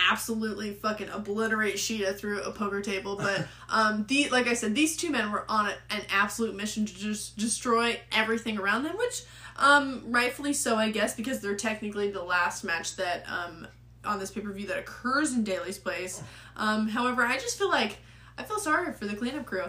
[0.09, 3.15] absolutely fucking obliterate Shida through a poker table.
[3.27, 6.85] But um, the like I said, these two men were on a, an absolute mission
[6.85, 9.23] to just destroy everything around them, which
[9.57, 13.67] um, rightfully so, I guess, because they're technically the last match that um,
[14.05, 16.21] on this pay per view that occurs in Daily's place.
[16.55, 17.97] Um, however, I just feel like
[18.37, 19.65] I feel sorry for the cleanup crew.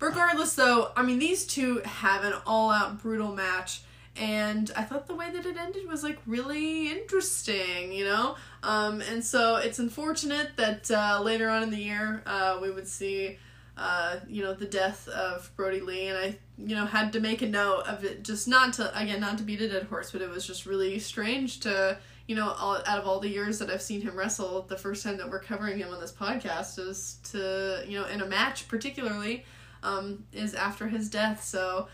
[0.00, 3.82] Regardless, though, I mean, these two have an all out brutal match,
[4.16, 8.36] and I thought the way that it ended was like really interesting, you know?
[8.62, 12.88] Um, and so it's unfortunate that uh, later on in the year uh, we would
[12.88, 13.38] see.
[13.80, 17.42] Uh, you know the death of Brodie Lee, and I, you know, had to make
[17.42, 20.20] a note of it, just not to again not to beat a dead horse, but
[20.20, 21.96] it was just really strange to,
[22.26, 25.04] you know, all, out of all the years that I've seen him wrestle, the first
[25.04, 28.66] time that we're covering him on this podcast is to, you know, in a match
[28.66, 29.44] particularly,
[29.82, 31.42] um, is after his death.
[31.42, 31.88] So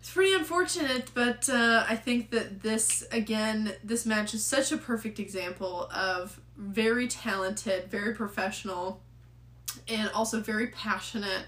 [0.00, 4.76] it's pretty unfortunate, but uh, I think that this again, this match is such a
[4.76, 9.00] perfect example of very talented, very professional,
[9.88, 11.44] and also very passionate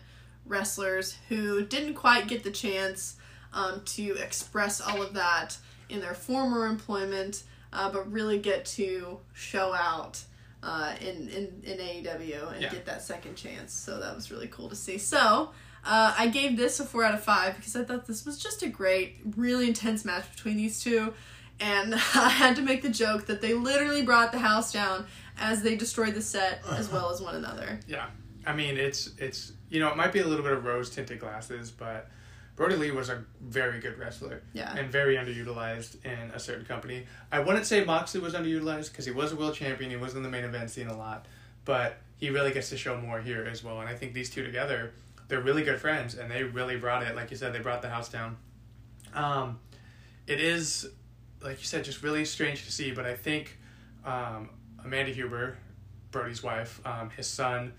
[0.47, 3.16] wrestlers who didn't quite get the chance
[3.53, 5.57] um, to express all of that
[5.89, 10.22] in their former employment, uh, but really get to show out
[10.62, 12.70] uh, in, in, in AEW and Yeah.
[12.70, 13.72] get that second chance.
[13.72, 14.99] So that was really cool to see.
[14.99, 15.51] So
[15.85, 18.62] uh, I gave this a 4 out of 5 because I thought this was just
[18.62, 21.12] a great, really intense match between these two.
[21.61, 25.07] And I had to make the joke that they literally brought the house down
[25.39, 27.78] as they destroyed the set as well as one another.
[27.89, 28.07] Yeah,
[28.47, 31.20] I mean it's it's you know it might be a little bit of rose tinted
[31.20, 32.09] glasses, but
[32.57, 34.72] Brodie Lee was a very good wrestler Yeah.
[34.76, 37.07] and very underutilized in a certain company.
[37.32, 39.91] I wouldn't say Moxley was underutilized because he was a world champion.
[39.91, 41.26] He was in the main event scene a lot,
[41.64, 43.80] but he really gets to show more here as well.
[43.80, 44.93] And I think these two together,
[45.29, 47.14] they're really good friends, and they really brought it.
[47.16, 48.37] Like you said, they brought the house down.
[49.14, 49.59] Um,
[50.27, 50.89] it is,
[51.43, 52.91] like you said, just really strange to see.
[52.93, 53.59] But I think
[54.05, 54.51] um,
[54.85, 55.57] Amanda Huber,
[56.11, 57.72] Brodie's wife, um, his son.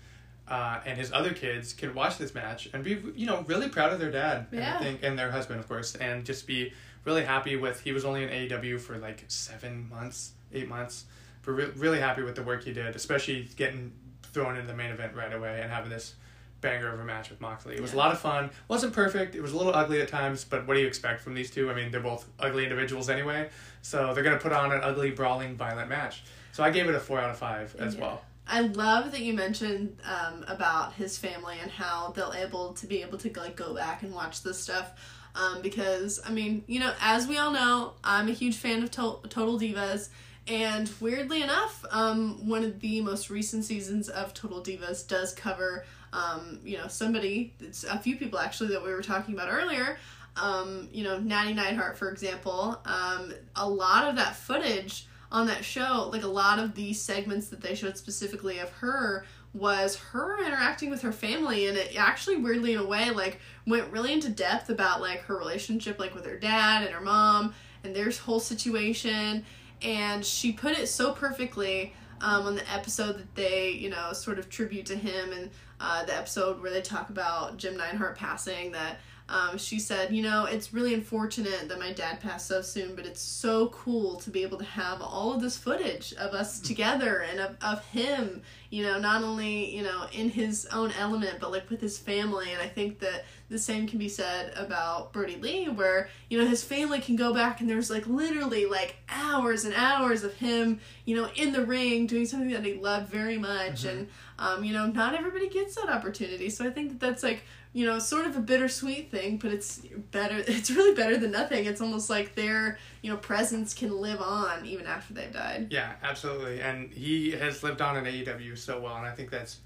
[0.48, 3.92] Uh, and his other kids can watch this match and be, you know, really proud
[3.92, 4.46] of their dad.
[4.52, 4.76] And Yeah.
[4.76, 6.72] I think, and their husband, of course, and just be
[7.04, 7.80] really happy with.
[7.80, 11.06] He was only in AEW for like seven months, eight months,
[11.42, 13.90] but re- really happy with the work he did, especially getting
[14.22, 16.14] thrown into the main event right away and having this
[16.60, 17.74] banger of a match with Moxley.
[17.74, 18.50] It was a lot of fun.
[18.68, 19.34] wasn't perfect.
[19.34, 21.70] It was a little ugly at times, but what do you expect from these two?
[21.70, 23.50] I mean, they're both ugly individuals anyway,
[23.82, 26.24] so they're gonna put on an ugly, brawling, violent match.
[26.52, 28.00] So I gave it a four out of five as Yeah.
[28.00, 28.22] well.
[28.48, 33.02] I love that you mentioned um, about his family and how they'll able to be
[33.02, 34.92] able to like go back and watch this stuff.
[35.34, 38.90] Um, because I mean, you know, as we all know, I'm a huge fan of
[38.92, 40.08] to- Total Divas,
[40.48, 45.84] and weirdly enough, um, one of the most recent seasons of Total Divas does cover,
[46.16, 47.54] um, you know, somebody.
[47.60, 49.98] It's a few people actually that we were talking about earlier.
[50.36, 52.80] Um, you know, Natty Neidhart, for example.
[52.84, 57.48] Um, a lot of that footage on that show, like a lot of the segments
[57.48, 62.36] that they showed specifically of her was her interacting with her family and it actually
[62.36, 66.26] weirdly in a way like went really into depth about like her relationship like with
[66.26, 69.42] her dad and her mom and their whole situation
[69.80, 74.38] and she put it so perfectly um, on the episode that they you know sort
[74.38, 75.50] of tribute to him and
[75.80, 78.98] uh, the episode where they talk about Jim Neidhart passing that
[79.28, 83.06] um, she said, you know, it's really unfortunate that my dad passed so soon, but
[83.06, 87.26] it's so cool to be able to have all of this footage of us together
[87.28, 91.50] and of, of him, you know, not only, you know, in his own element, but
[91.50, 92.52] like with his family.
[92.52, 96.46] And I think that the same can be said about Brodie Lee, where, you know,
[96.46, 100.78] his family can go back and there's like literally like hours and hours of him,
[101.04, 103.84] you know, in the ring doing something that he loved very much.
[103.84, 104.06] And,
[104.38, 106.50] um, you know, not everybody gets that opportunity.
[106.50, 109.78] So I think that that's like, you know, sort of a bittersweet thing, but it's
[110.10, 110.36] better.
[110.46, 111.64] It's really better than nothing.
[111.64, 115.68] It's almost like their, you know, presence can live on even after they've died.
[115.70, 116.60] Yeah, absolutely.
[116.60, 119.58] And he has lived on in AEW so well, and I think that's,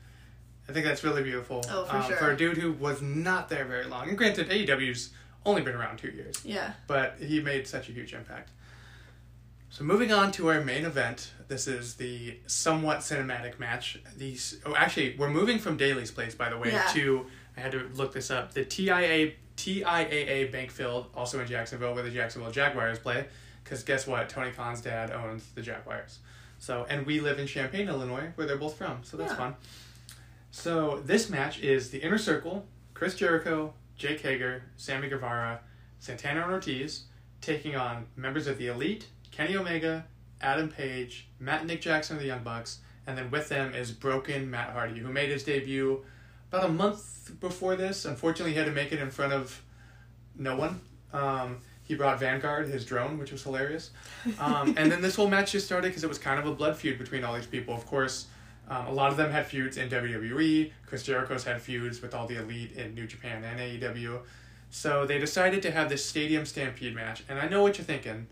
[0.68, 1.64] I think that's really beautiful.
[1.68, 2.16] Oh, for um, sure.
[2.16, 5.10] For a dude who was not there very long, and granted, AEW's
[5.46, 6.72] only been around two years, Yeah.
[6.86, 8.50] but he made such a huge impact.
[9.72, 14.00] So moving on to our main event, this is the somewhat cinematic match.
[14.16, 16.86] These, oh, actually, we're moving from Daily's Place, by the way, Yeah.
[16.92, 18.52] to I had to look this up.
[18.54, 23.26] The TIA TIAA Bank Field, also in Jacksonville, where the Jacksonville Jaguars play.
[23.62, 24.28] Because guess what?
[24.28, 26.20] Tony Khan's dad owns the Jaguars.
[26.58, 29.02] So, and we live in Champaign, Illinois, where they're both from.
[29.04, 29.36] So that's Yeah.
[29.38, 29.56] fun.
[30.50, 35.60] So this match is the Inner Circle, Chris Jericho, Jake Hager, Sammy Guevara,
[35.98, 37.04] Santana and Ortiz,
[37.40, 40.06] taking on members of the Elite, Kenny Omega,
[40.40, 44.50] Adam Page, Matt Nick Jackson of the Young Bucks, and then with them is Broken
[44.50, 46.04] Matt Hardy, who made his debut
[46.52, 48.04] about a month before this.
[48.04, 49.62] Unfortunately, he had to make it in front of
[50.36, 50.80] no one.
[51.12, 53.90] Um, he brought Vanguard, his drone, which was hilarious.
[54.38, 56.76] Um, and then this whole match just started because it was kind of a blood
[56.76, 57.74] feud between all these people.
[57.74, 58.26] Of course,
[58.68, 60.70] um, a lot of them had feuds in WWE.
[60.86, 64.20] Chris Jericho's had feuds with all the elite in New Japan and AEW.
[64.70, 67.24] So they decided to have this Stadium Stampede match.
[67.28, 68.28] And I know what you're thinking.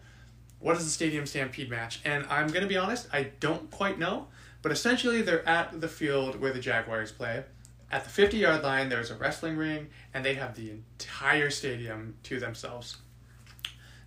[0.61, 2.01] What is the Stadium Stampede match?
[2.05, 4.27] And I'm going to be honest, I don't quite know.
[4.61, 7.45] But essentially, they're at the field where the Jaguars play.
[7.91, 12.17] At the 50 yard line, there's a wrestling ring, and they have the entire stadium
[12.25, 12.99] to themselves.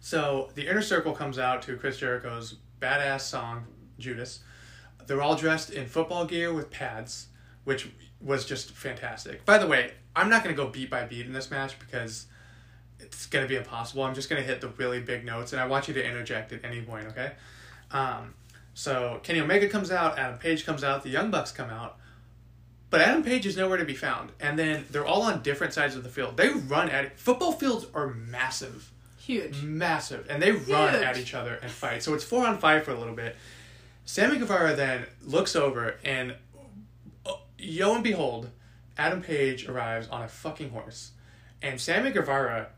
[0.02, 3.66] So the inner circle comes out to Chris Jericho's badass song,
[3.98, 4.42] Judas.
[5.08, 7.28] They're all dressed in football gear with pads,
[7.64, 7.90] which
[8.20, 9.46] was just fantastic.
[9.46, 12.28] By the way, I'm not going to go beat by beat in this match because
[13.02, 14.04] it's going to be impossible.
[14.04, 16.52] I'm just going to hit the really big notes, and I want you to interject
[16.54, 17.32] at any point, okay?
[17.92, 18.34] Um,
[18.74, 21.98] so Kenny Omega comes out, Adam Page comes out, the Young Bucks come out,
[22.90, 24.32] but Adam Page is nowhere to be found.
[24.40, 26.38] And then they're all on different sides of the field.
[26.38, 27.20] They run at it.
[27.20, 29.62] Football fields are massive Huge.
[29.62, 32.04] massive, and they run at each other and fight.
[32.04, 33.36] So it's four on five for a little bit.
[34.06, 36.36] Sammy Guevara then looks over, and
[37.58, 38.50] yo and behold,
[38.98, 41.12] Adam Page arrives on a fucking horse,
[41.62, 42.70] and Sammy Guevara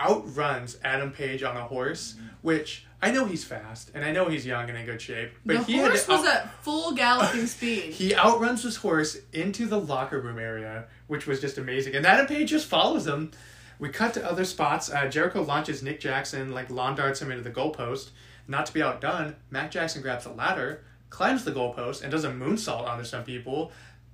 [0.00, 4.44] outruns Adam Page on a horse, which I know he's fast and I know he's
[4.46, 7.92] young and in good shape, but the he horse was out- at full galloping speed.
[7.92, 11.94] he outruns his horse into the locker room area, which was just amazing.
[11.94, 13.30] And Adam Page just follows him.
[13.78, 14.90] We cut to other spots.
[14.90, 18.10] Uh, Jericho launches Nick Jackson, like lawn darts him into the goalpost.
[18.46, 22.30] Not to be outdone, Matt Jackson grabs a ladder, climbs the goalpost, and does a
[22.30, 23.70] moonsault onto some people.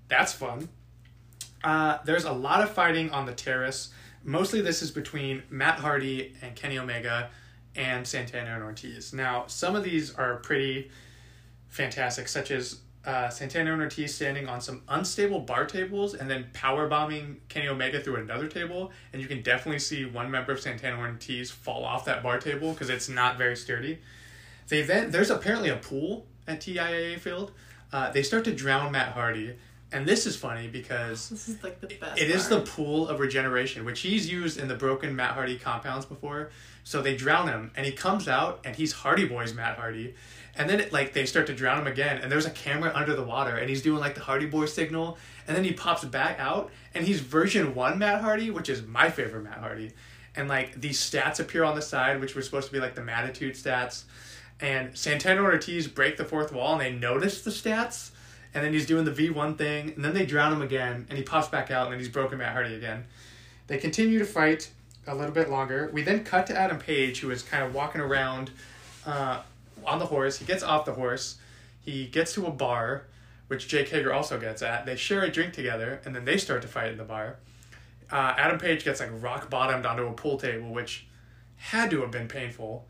[0.08, 0.68] That's fun.
[1.64, 3.90] Uh, there's a lot of fighting on the terrace.
[4.26, 7.30] Mostly this is between Matt Hardy and Kenny Omega
[7.74, 9.12] and Santana and Ortiz.
[9.12, 10.90] Now, some of these are pretty
[11.68, 16.46] fantastic, such as uh, Santana and Ortiz standing on some unstable bar tables and then
[16.52, 20.60] power bombing Kenny Omega through another table, and you can definitely see one member of
[20.60, 23.98] Santana and Ortiz fall off that bar table because it's not very sturdy.
[24.68, 27.52] They then there's apparently a pool at TIAA Field.
[27.92, 29.54] Uh, they start to drown Matt Hardy,
[29.92, 32.18] and this is funny because This is like the best.
[32.20, 36.04] it is the pool of regeneration, which he's used in the broken Matt Hardy compounds
[36.06, 36.50] before.
[36.84, 40.14] So they drown him, and he comes out, and he's Hardy Boys Matt Hardy.
[40.54, 43.14] And then, it, like, they start to drown him again, and there's a camera under
[43.14, 45.18] the water, and he's doing, like, the Hardy Boy signal.
[45.46, 49.10] And then he pops back out, and he's version 1 Matt Hardy, which is my
[49.10, 49.92] favorite Matt Hardy.
[50.36, 53.02] And, like, these stats appear on the side, which were supposed to be, like, the
[53.02, 54.04] Mattitude stats.
[54.60, 58.10] And Santana and Ortiz break the fourth wall, and they notice the stats.
[58.54, 61.24] And then he's doing the V1 thing, and then they drown him again, and he
[61.24, 63.04] pops back out, and then he's broken Matt Hardy again.
[63.66, 64.70] They continue to fight
[65.06, 65.90] a little bit longer.
[65.92, 68.50] We then cut to Adam Page, who is kind of walking around
[69.04, 69.42] uh,
[69.84, 70.38] on the horse.
[70.38, 71.36] He gets off the horse.
[71.80, 73.04] He gets to a bar,
[73.48, 74.86] which Jake Hager also gets at.
[74.86, 77.36] They share a drink together, and then they start to fight in the bar.
[78.10, 81.06] Uh, Adam Page gets like rock bottomed onto a pool table, which
[81.56, 82.86] had to have been painful.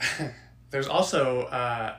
[0.70, 1.96] There's also uh,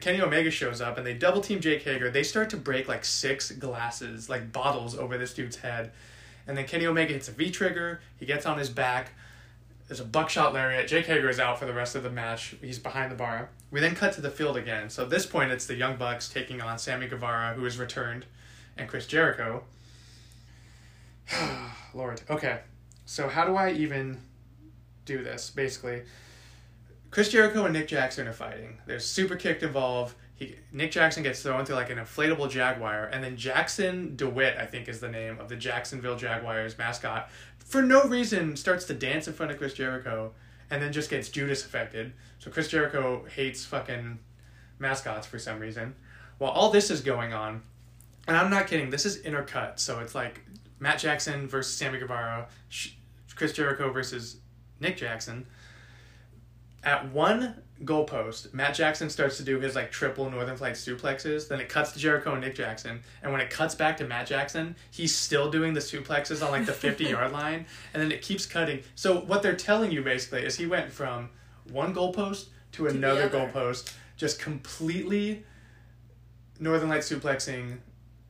[0.00, 2.10] Kenny Omega shows up, and they double team Jake Hager.
[2.10, 5.92] They start to break like six glasses, like bottles, over this dude's head.
[6.46, 8.00] And then Kenny Omega hits a V trigger.
[8.18, 9.12] He gets on his back.
[9.88, 10.86] There's a buckshot lariat.
[10.86, 12.54] Jake Hager is out for the rest of the match.
[12.60, 13.48] He's behind the bar.
[13.70, 14.88] We then cut to the field again.
[14.88, 18.26] So at this point, it's the Young Bucks taking on Sammy Guevara, who is returned,
[18.76, 19.64] and Chris Jericho.
[21.94, 22.22] Lord.
[22.30, 22.60] Okay.
[23.04, 24.20] So how do I even
[25.04, 25.50] do this?
[25.50, 26.02] Basically,
[27.10, 28.78] Chris Jericho and Nick Jackson are fighting.
[28.86, 30.14] There's super kicked involved.
[30.34, 34.66] He Nick Jackson gets thrown through like an inflatable jaguar, and then Jackson DeWitt, I
[34.66, 39.28] think is the name of the Jacksonville Jaguars mascot, for no reason starts to dance
[39.28, 40.32] in front of Chris Jericho,
[40.70, 42.12] and then just gets Judas Effected.
[42.38, 44.18] So Chris Jericho hates fucking
[44.78, 45.94] mascots for some reason.
[46.38, 47.62] While all this is going on,
[48.26, 50.40] and I'm not kidding, this is intercut, so it's like
[50.78, 52.48] Matt Jackson versus Sammy Guevara,
[53.34, 54.36] Chris Jericho versus
[54.78, 55.46] Nick Jackson.
[56.82, 61.48] At one goalpost, Matt Jackson starts to do his like triple Northern Light suplexes.
[61.48, 64.26] Then it cuts to Jericho and Nick Jackson, and when it cuts back to Matt
[64.26, 68.22] Jackson, he's still doing the suplexes on like the fifty yard line, and then it
[68.22, 68.82] keeps cutting.
[68.94, 71.28] So what they're telling you basically is he went from
[71.70, 73.38] one goalpost to the another other.
[73.50, 75.44] goalpost, just completely
[76.58, 77.78] Northern Light suplexing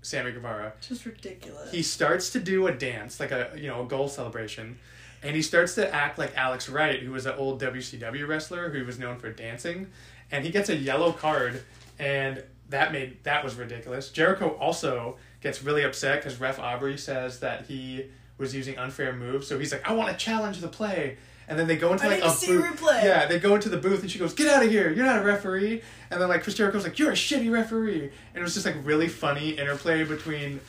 [0.03, 1.71] Sammy Guevara Just ridiculous.
[1.71, 4.79] he starts to do a dance like a you know a goal celebration
[5.23, 8.85] and he starts to act like alex wright who was an old wcw wrestler who
[8.85, 9.87] was known for dancing
[10.31, 11.63] and he gets a yellow card
[11.99, 17.41] and that made that was ridiculous jericho also gets really upset because ref aubrey says
[17.41, 18.07] that he
[18.39, 21.17] was using unfair moves so he's like i want to challenge the play
[21.51, 22.81] and then they go into I like a see booth.
[22.81, 23.03] replay.
[23.03, 24.93] Yeah, they go into the booth and she goes, "Get out of here!
[24.93, 28.37] You're not a referee." And then like Chris Jericho's like, "You're a shitty referee," and
[28.37, 30.61] it was just like really funny interplay between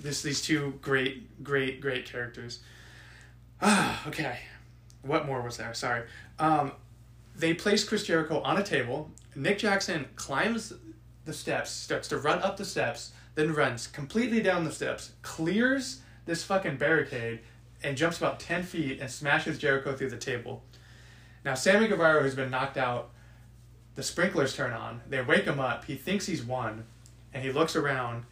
[0.00, 2.60] this these two great, great, great characters.
[4.06, 4.38] Okay.
[5.02, 5.72] What more was there?
[5.74, 6.02] Sorry.
[6.38, 6.72] Um,
[7.36, 9.10] they place Chris Jericho on a table.
[9.34, 10.72] Nick Jackson climbs
[11.24, 16.02] the steps, starts to run up the steps, then runs completely down the steps, clears
[16.26, 17.40] this fucking barricade,
[17.82, 20.62] and jumps about 10 feet and smashes Jericho through the table.
[21.44, 23.10] Now, Sammy Guevara, who's been knocked out,
[23.94, 25.00] the sprinklers turn on.
[25.08, 25.84] They wake him up.
[25.84, 26.84] He thinks he's won,
[27.32, 28.24] and he looks around,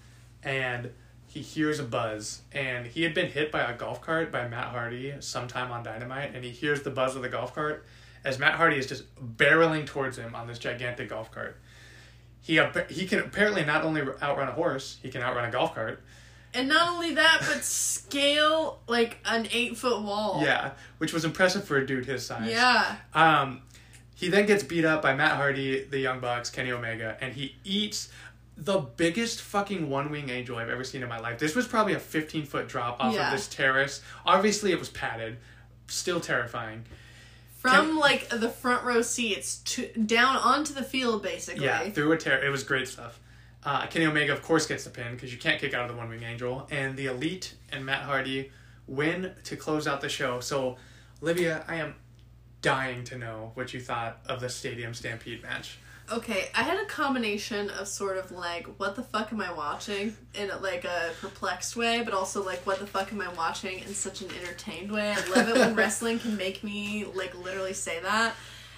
[0.43, 0.91] and
[1.31, 2.43] he hears a buzz.
[2.51, 6.35] And he had been hit by a golf cart by Matt Hardy sometime on Dynamite,
[6.35, 7.87] and he hears the buzz of the golf cart
[8.25, 9.05] as Matt Hardy is just
[9.37, 11.57] barreling towards him on this gigantic golf cart.
[12.43, 16.03] He he can apparently not only outrun a horse, he can outrun a golf cart.
[16.53, 20.41] and not only that, but scale like an eight foot wall.
[20.43, 22.51] Yeah, which was impressive for a dude his size.
[22.51, 22.97] Yeah.
[23.15, 23.63] Um,
[24.17, 27.55] he then gets beat up by Matt Hardy, the Young Bucks, Kenny Omega, and he
[27.65, 28.11] eats
[28.63, 31.39] the biggest fucking one wing angel I've ever seen in my life.
[31.39, 33.27] This was probably a 15 foot drop off Yeah.
[33.29, 34.03] of this terrace.
[34.27, 35.39] Obviously, it was padded,
[35.89, 36.85] still terrifying.
[37.59, 41.65] From Can- like the front row seats to down onto the field, basically.
[41.65, 42.43] Yeah, through a tear.
[42.45, 43.19] It was great stuff.
[43.65, 45.97] Uh, Kenny Omega, of course, gets the pin because you can't kick out of the
[45.97, 46.67] one wing angel.
[46.71, 48.51] And the Elite and Matt Hardy
[48.87, 50.41] win to close out the show.
[50.41, 50.77] So,
[51.23, 51.95] Olivia, I am
[52.63, 55.79] dying to know what you thought of the Stadium Stampede match.
[56.13, 60.17] Okay, I had a combination of sort of like, what the fuck am I watching
[60.35, 63.95] in like a perplexed way, but also like, what the fuck am I watching in
[63.95, 65.13] such an entertained way.
[65.13, 68.35] I love it when wrestling can make me like literally say that.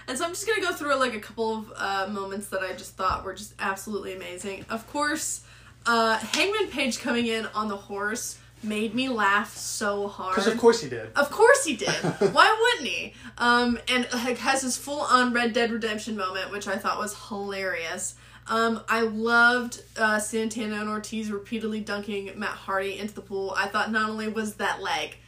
[0.09, 2.73] And so I'm just gonna go through like a couple of uh, moments that I
[2.73, 4.67] just thought were just absolutely amazing.
[4.69, 5.43] Of course,
[5.87, 10.35] uh, Hangman Page coming in on the horse made me laugh so hard.
[10.35, 11.11] Because of course he did.
[11.17, 11.89] Of course he did.
[12.33, 13.15] Why wouldn't he?
[13.39, 17.17] Um, and like, has his full on Red Dead Redemption moment, which I thought was
[17.29, 18.15] hilarious.
[18.49, 23.55] Um, I loved uh, Santana and Ortiz repeatedly dunking Matt Hardy into the pool.
[23.57, 25.19] I thought not only was that like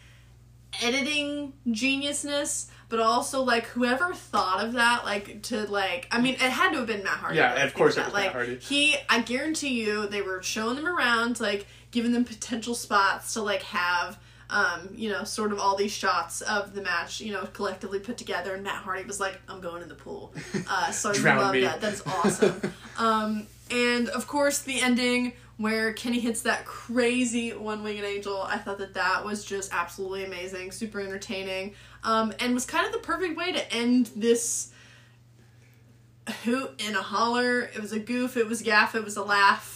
[0.82, 6.40] editing geniusness, but also like whoever thought of that, like to like, I mean, it
[6.40, 7.38] had to have been Matt Hardy.
[7.38, 8.14] Yeah, of course it was that.
[8.14, 8.56] Matt like, Hardy.
[8.56, 13.40] He, I guarantee you, they were showing them around, like giving them potential spots to
[13.40, 14.18] like have.
[14.50, 18.18] Um, you know, sort of all these shots of the match, you know, collectively put
[18.18, 20.34] together, and Matt Hardy was like, "I'm going in the pool."
[20.68, 21.62] Uh, so I love me.
[21.62, 21.80] that.
[21.80, 22.60] That is awesome.
[22.98, 28.42] um, and of course, the ending where Kenny hits that crazy one winged angel.
[28.42, 31.74] I thought that that was just absolutely amazing, super entertaining,
[32.04, 34.72] um, and was kind of the perfect way to end this
[36.44, 37.62] hoot and a holler.
[37.62, 39.73] It was a goof, it was gaff, it was a laugh.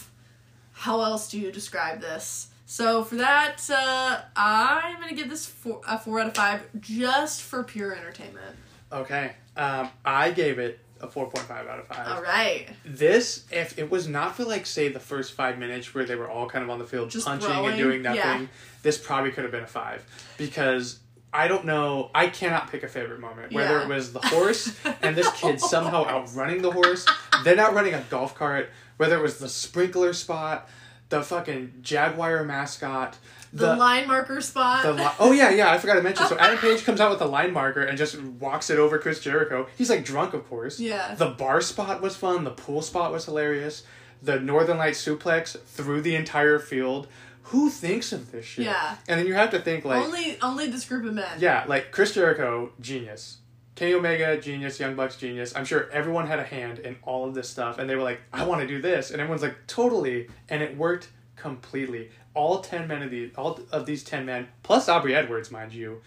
[0.79, 2.47] How else do you describe this?
[2.65, 7.41] So for that, uh, I'm gonna give this four, a four out of five just
[7.41, 8.55] for pure entertainment.
[8.89, 9.33] Okay.
[9.57, 12.07] Um, I gave it a 4.5 out of 5.
[12.07, 16.05] All right, This, if it was not for like say the first five minutes where
[16.05, 18.47] they were all kind of on the field Just punching throwing, and doing nothing, yeah.
[18.81, 20.05] this probably could have been a five
[20.37, 20.99] because
[21.33, 22.09] I don't know.
[22.15, 23.51] I cannot pick a favorite moment.
[23.51, 23.83] Whether Yeah.
[23.83, 27.05] it was the horse and this kid somehow outrunning the horse,
[27.43, 28.69] then outrunning a golf cart.
[28.99, 30.67] Whether it was the sprinkler spot,
[31.07, 33.17] the fucking jaguar mascot,
[33.53, 34.83] the, line marker spot.
[34.83, 36.27] the li- oh yeah, yeah, I forgot to mention.
[36.27, 39.21] So Adam Page comes out with a line marker and just walks it over Chris
[39.21, 39.67] Jericho.
[39.77, 40.81] He's like drunk, of course.
[40.81, 41.15] Yeah.
[41.15, 42.43] The bar spot was fun.
[42.43, 43.83] The pool spot was hilarious.
[44.21, 47.07] The Northern Light suplex through the entire field.
[47.43, 48.65] Who thinks of this shit?
[48.65, 48.97] Yeah.
[49.07, 51.37] And then you have to think like, only only this group of men.
[51.39, 53.37] yeah, like Chris Jericho, genius.
[53.75, 54.79] Kenny Omega, genius.
[54.79, 55.55] Young Bucks, genius.
[55.55, 58.19] I'm sure everyone had a hand in all of this stuff, and they were like,
[58.33, 62.11] "I want to do this," and everyone's like, "Totally," and it worked completely.
[62.33, 66.01] All ten men of these, all of these ten men, plus Aubrey Edwards, mind you,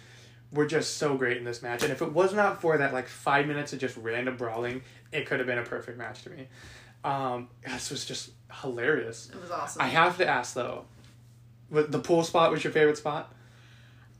[0.52, 1.82] were just so great in this match.
[1.82, 5.26] And if it was not for that like five minutes of just random brawling, it
[5.26, 6.48] could have been a perfect match to me.
[7.04, 9.30] Um, this was just hilarious.
[9.32, 9.82] It was awesome.
[9.82, 10.84] I have to ask though,
[11.70, 13.34] the pool spot was your favorite spot?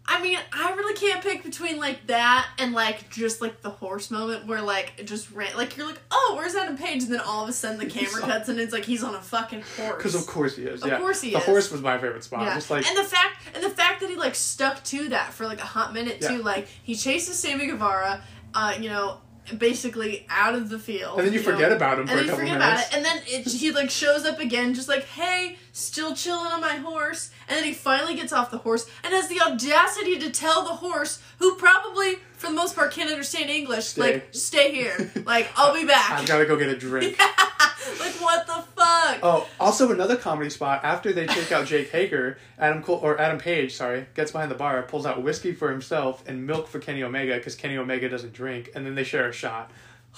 [0.05, 4.11] I mean, I really can't pick between like that and like just like the horse
[4.11, 7.05] moment where like it just ran like you're like, oh, where's Adam Page?
[7.05, 9.21] And then all of a sudden the camera cuts and it's like he's on a
[9.21, 9.97] fucking horse.
[9.97, 10.83] Because of course he is.
[10.83, 10.99] Of yeah.
[10.99, 11.45] course he the is.
[11.45, 12.43] horse was my favorite spot.
[12.43, 15.33] Yeah, Just like and the fact and the fact that he like stuck to that
[15.33, 16.29] for like a hot minute Yeah.
[16.29, 16.43] too.
[16.43, 18.23] Like he chases Sammy Guevara,
[18.55, 19.19] uh, you know,
[19.59, 21.19] basically out of the field.
[21.19, 22.89] And then you know, forget about him and for a then you forget minutes.
[22.89, 26.51] about it, and then it, he like shows up again, just like, hey, still chilling
[26.53, 27.31] on my horse.
[27.49, 30.75] And then he finally gets off the horse and has the audacity to tell the
[30.75, 34.01] horse, who probably for the most part can't understand English, Stay.
[34.01, 36.11] like, stay here, like I'll be back.
[36.21, 37.19] I've got to go get a drink.
[38.01, 39.19] like what the fuck?
[39.23, 40.85] Oh, also another comedy spot.
[40.85, 44.57] After they take out Jake Hager, Adam Cole or Adam Page, sorry, gets behind the
[44.57, 48.33] bar, pulls out whiskey for himself and milk for Kenny Omega because Kenny Omega doesn't
[48.33, 49.71] drink, and then they share a shot.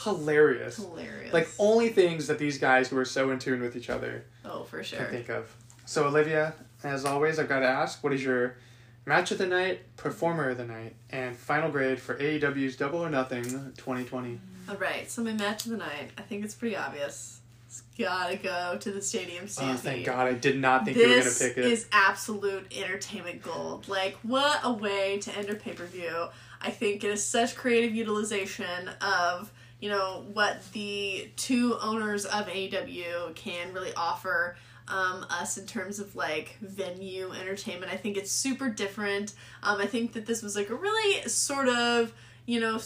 [0.03, 0.77] Hilarious.
[0.77, 1.33] Hilarious.
[1.33, 4.65] Like only things that these guys who are so in tune with each other oh,
[4.65, 4.99] for sure.
[4.99, 5.55] can think of.
[5.87, 8.57] So Olivia, as always, I've got to ask, what is your
[9.07, 13.11] match of the night, performer of the night, and final grade for AEW's Double or
[13.11, 14.41] Nothing 2020?
[14.69, 17.41] All right, so my match of the night, I think it's pretty obvious.
[17.75, 20.29] It's gotta go to the stadium Oh, thank God!
[20.29, 21.65] I did not think you were gonna pick this it.
[21.65, 23.89] is absolute entertainment gold.
[23.89, 26.29] Like, what a way to end a pay per view!
[26.61, 32.47] I think it is such creative utilization of you know what the two owners of
[32.47, 34.57] AEW can really offer
[34.87, 37.93] um, us in terms of like venue entertainment.
[37.93, 39.35] I think it's super different.
[39.65, 42.15] Um, I think that this was like a really sort of
[42.47, 42.79] you know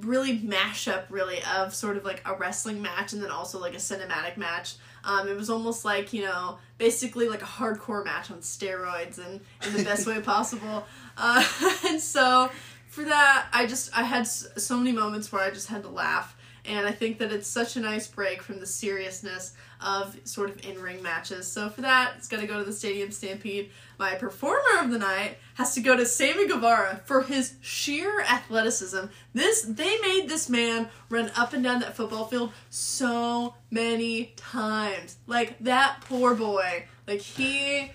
[0.00, 3.78] really mashup really of sort of like a wrestling match and then also like a
[3.78, 4.74] cinematic match.
[5.04, 9.40] Um, it was almost like you know basically like a hardcore match on steroids and
[9.66, 10.84] in the best way possible.
[11.16, 11.44] Uh,
[11.86, 12.50] and so
[12.88, 16.33] for that, I just I had so many moments where I just had to laugh.
[16.66, 19.54] And I think that it's such a nice break from the seriousness
[19.84, 21.50] of sort of in ring matches.
[21.50, 23.70] So for that, it's gonna go to the Stadium Stampede.
[23.98, 29.06] My performer of the night has to go to Sammy Guevara for his sheer athleticism.
[29.34, 35.16] This they made this man run up and down that football field so many times.
[35.26, 36.86] Like that poor boy.
[37.06, 37.90] Like he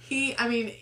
[0.00, 0.74] he I mean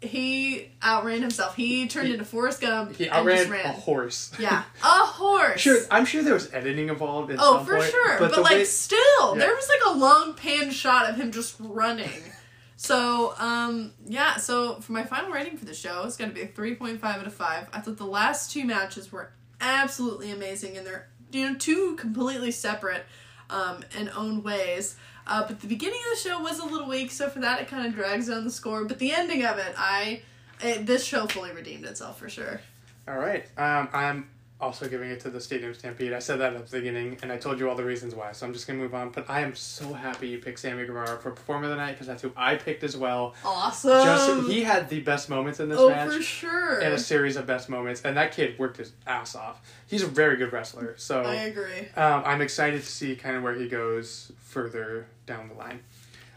[0.00, 1.56] he outran himself.
[1.56, 3.64] He turned He- into Forrest Gump He outran ran.
[3.66, 4.30] a horse.
[4.38, 5.60] Yeah, a horse.
[5.60, 7.90] Sure, I'm sure there was editing involved at Oh, some for point.
[7.90, 8.18] sure.
[8.18, 8.98] But, the like, way- still,
[9.32, 9.38] Yeah.
[9.38, 12.22] there was like a long pan shot of him just running.
[12.76, 14.36] so, um, yeah.
[14.36, 17.16] So for my final rating for the show, it's gonna be a three point five
[17.20, 17.66] out of five.
[17.72, 22.52] I thought the last two matches were absolutely amazing, and they're you know two completely
[22.52, 23.04] separate
[23.50, 24.94] um, and own ways.
[25.28, 27.68] Uh, but the beginning of the show was a little weak, so for that it
[27.68, 28.84] kind of drags down the score.
[28.84, 30.22] But the ending of it, I
[30.60, 32.60] it, this show fully redeemed itself for sure.
[33.06, 33.44] All right.
[33.56, 34.30] Um, I'm
[34.60, 36.12] also giving it to the Stadium Stampede.
[36.12, 38.32] I said that at the beginning, and I told you all the reasons why.
[38.32, 39.10] So I'm just gonna move on.
[39.10, 42.06] But I am so happy you picked Sammy Guevara for Performer of the Night because
[42.06, 43.34] that's who I picked as well.
[43.44, 44.04] Awesome.
[44.04, 46.12] Just he had the best moments in this oh, match.
[46.12, 46.80] for sure.
[46.80, 49.60] And a series of best moments, and that kid worked his ass off.
[49.86, 51.88] He's a very good wrestler, so I agree.
[51.96, 55.80] um, I'm excited to see kind of where he goes further down the line.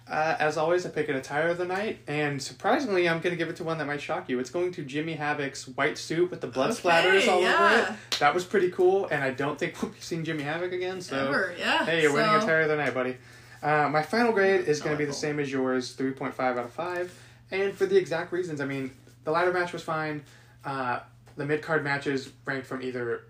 [0.07, 3.37] Uh, as always, I pick an attire of the night, and surprisingly, I'm going to
[3.37, 4.39] give it to one that might shock you.
[4.39, 8.19] It's going to Jimmy Havoc's white suit with the blood Okay, splatters all over it.
[8.19, 10.99] That was pretty cool, and I don't think we'll be seeing Jimmy Havoc again.
[11.01, 11.85] So, Ever, yeah.
[11.85, 13.17] hey, you're winning so, attire of the night, buddy.
[13.63, 16.71] Uh, my final grade is going to be the same as yours, 3.5 out of
[16.71, 17.19] 5.
[17.51, 18.91] And for the exact reasons, I mean,
[19.23, 20.23] the ladder match was fine.
[20.65, 20.99] Uh,
[21.37, 23.23] the mid card matches ranked from either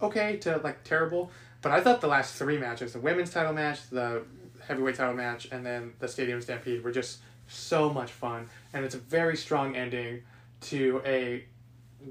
[0.00, 1.30] okay to like terrible.
[1.62, 4.22] But I thought the last three matches, the women's title match, the
[4.66, 7.18] heavyweight title match, and then the Stadium Stampede, were just
[7.48, 8.48] so much fun.
[8.72, 10.22] And it's a very strong ending
[10.62, 11.44] to a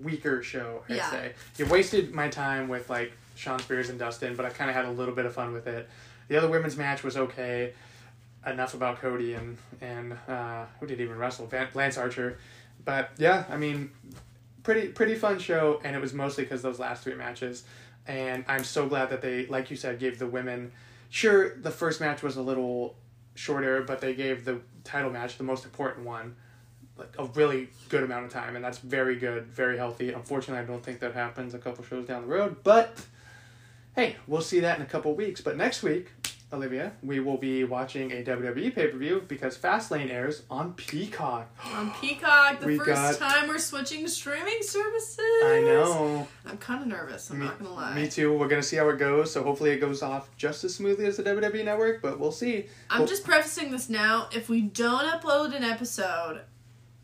[0.04, 1.10] weaker show, I'd Yeah.
[1.12, 1.34] say.
[1.58, 4.86] You wasted my time with like Shawn Spears and Dustin, but I kind of had
[4.86, 5.88] a little bit of fun with it.
[6.28, 7.74] The other women's match was okay.
[8.46, 12.38] Enough about Cody and and uh, who did even wrestle Van- Lance Archer,
[12.86, 13.92] but yeah, I mean,
[14.64, 17.64] pretty pretty fun show, and it was mostly because those last three matches,
[18.08, 20.72] and I'm so glad that they, like you said, gave the women.
[21.10, 22.96] Sure, the first match was a little
[23.36, 26.36] shorter, but they gave the title match, the most important one,
[26.98, 30.12] like a really good amount of time, and that's very good, very healthy.
[30.12, 33.06] Unfortunately, I don't think that happens a couple shows down the road, but
[33.96, 35.42] hey, we'll see that in a couple weeks.
[35.42, 36.12] But next week,
[36.54, 41.50] Olivia, we will be watching a WWE pay per view because Fastlane airs on Peacock.
[41.76, 45.20] On Peacock, the We first got- time we're switching streaming services.
[45.44, 46.26] I know.
[46.46, 47.30] I'm kind of nervous.
[47.30, 47.94] I'm Me- not gonna lie.
[47.96, 48.32] Me too.
[48.38, 49.30] We're gonna see how it goes.
[49.34, 52.68] So hopefully it goes off just as smoothly as the WWE Network, but we'll see.
[52.90, 54.30] I'm Well- just prefacing this now.
[54.34, 56.44] If we don't upload an episode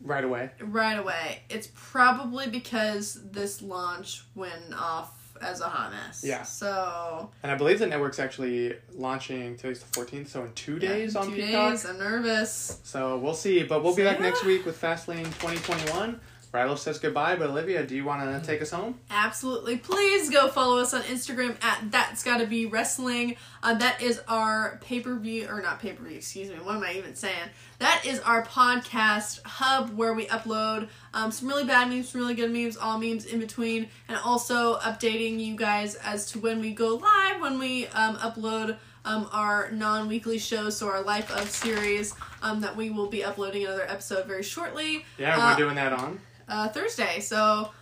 [0.00, 0.52] Right away.
[0.58, 6.22] right away, it's probably because this launch went off as a hot mess.
[6.24, 6.42] Yeah.
[6.42, 10.88] So And I believe the network's actually launching today's the 14th, so in two yeah,
[10.88, 11.72] days on two Peacock.
[11.72, 11.86] days.
[11.86, 12.80] I'm nervous.
[12.84, 13.62] So we'll see.
[13.62, 16.20] But we'll be So back next week with Fastlane 2021.
[16.54, 19.00] Rilo says goodbye, but Olivia, do you want to take us home?
[19.10, 19.76] Absolutely.
[19.76, 23.34] Please go follow us on Instagram at That's Gotta Be Wrestling.
[23.60, 26.54] Uh, that is our pay per view, or not pay per view, excuse me.
[26.62, 27.48] What am I even saying?
[27.80, 32.34] That is our podcast hub where we upload um, some really bad memes, some really
[32.34, 36.72] good memes, all memes in between, and also updating you guys as to when we
[36.72, 38.76] go live, when we um, upload.
[39.06, 43.66] Um, our non-weekly shows, so our Life of series, um, that we will be uploading
[43.66, 46.20] another episode very shortly, Yeah, Uh, we're doing that on.
[46.48, 47.20] Uh, Thursday.
[47.20, 47.36] So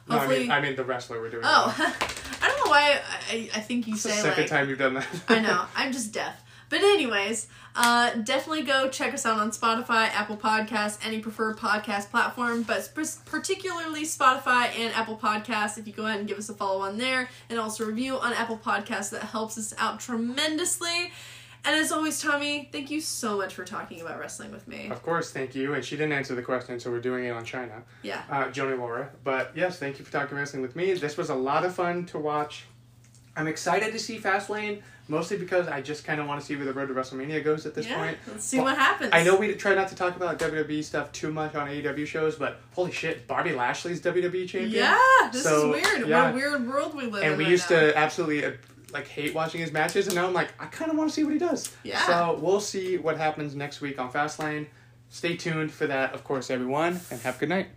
[0.09, 1.45] No, I hopefully, mean, I mean the wrestler we're doing.
[1.47, 1.75] Oh.
[2.43, 4.95] I don't know why I, I think you It's the second like time you've done
[4.95, 5.07] that.
[5.29, 6.43] I know I'm just deaf.
[6.69, 12.09] But anyways, uh, definitely go check us out on Spotify, Apple Podcasts, any preferred podcast
[12.11, 15.77] platform, but sp- particularly Spotify and Apple Podcasts.
[15.77, 18.33] If you go ahead and give us a follow on there, and also review on
[18.33, 21.13] Apple Podcasts, that helps us out tremendously.
[21.65, 24.89] And as always, Tommy, thank you so much for talking about wrestling with me.
[24.91, 25.75] Of course, thank you.
[25.75, 27.83] And she didn't answer the question, so we're doing it on Chyna.
[28.03, 28.23] Yeah.
[28.29, 29.11] uh, Joanie Laurer.
[29.23, 30.93] But yes, thank you for talking wrestling with me.
[30.95, 32.65] This was a lot of fun to watch.
[33.37, 36.67] I'm excited to see Fastlane, mostly because I just kind of want to see where
[36.67, 37.97] the road to WrestleMania goes at this yeah.
[37.97, 38.19] point.
[38.27, 39.11] Let's see Well, what happens.
[39.15, 42.35] I know we try not to talk about WWE stuff too much on AEW shows,
[42.37, 44.71] but holy shit, Bobby Lashley's WWE champion.
[44.73, 44.99] Yeah,
[45.33, 46.09] this So, is weird.
[46.09, 46.25] yeah.
[46.25, 47.29] What a weird world we live in.
[47.31, 47.81] And we right used now.
[47.81, 48.53] to absolutely
[48.93, 51.25] like hate watching his matches, and now I'm like, I kind of want to see
[51.25, 51.75] what he does.
[51.83, 52.05] Yeah.
[52.07, 54.67] So we'll see what happens next week on Fastlane.
[55.09, 57.69] Stay tuned for that, of course, everyone, and have a good night.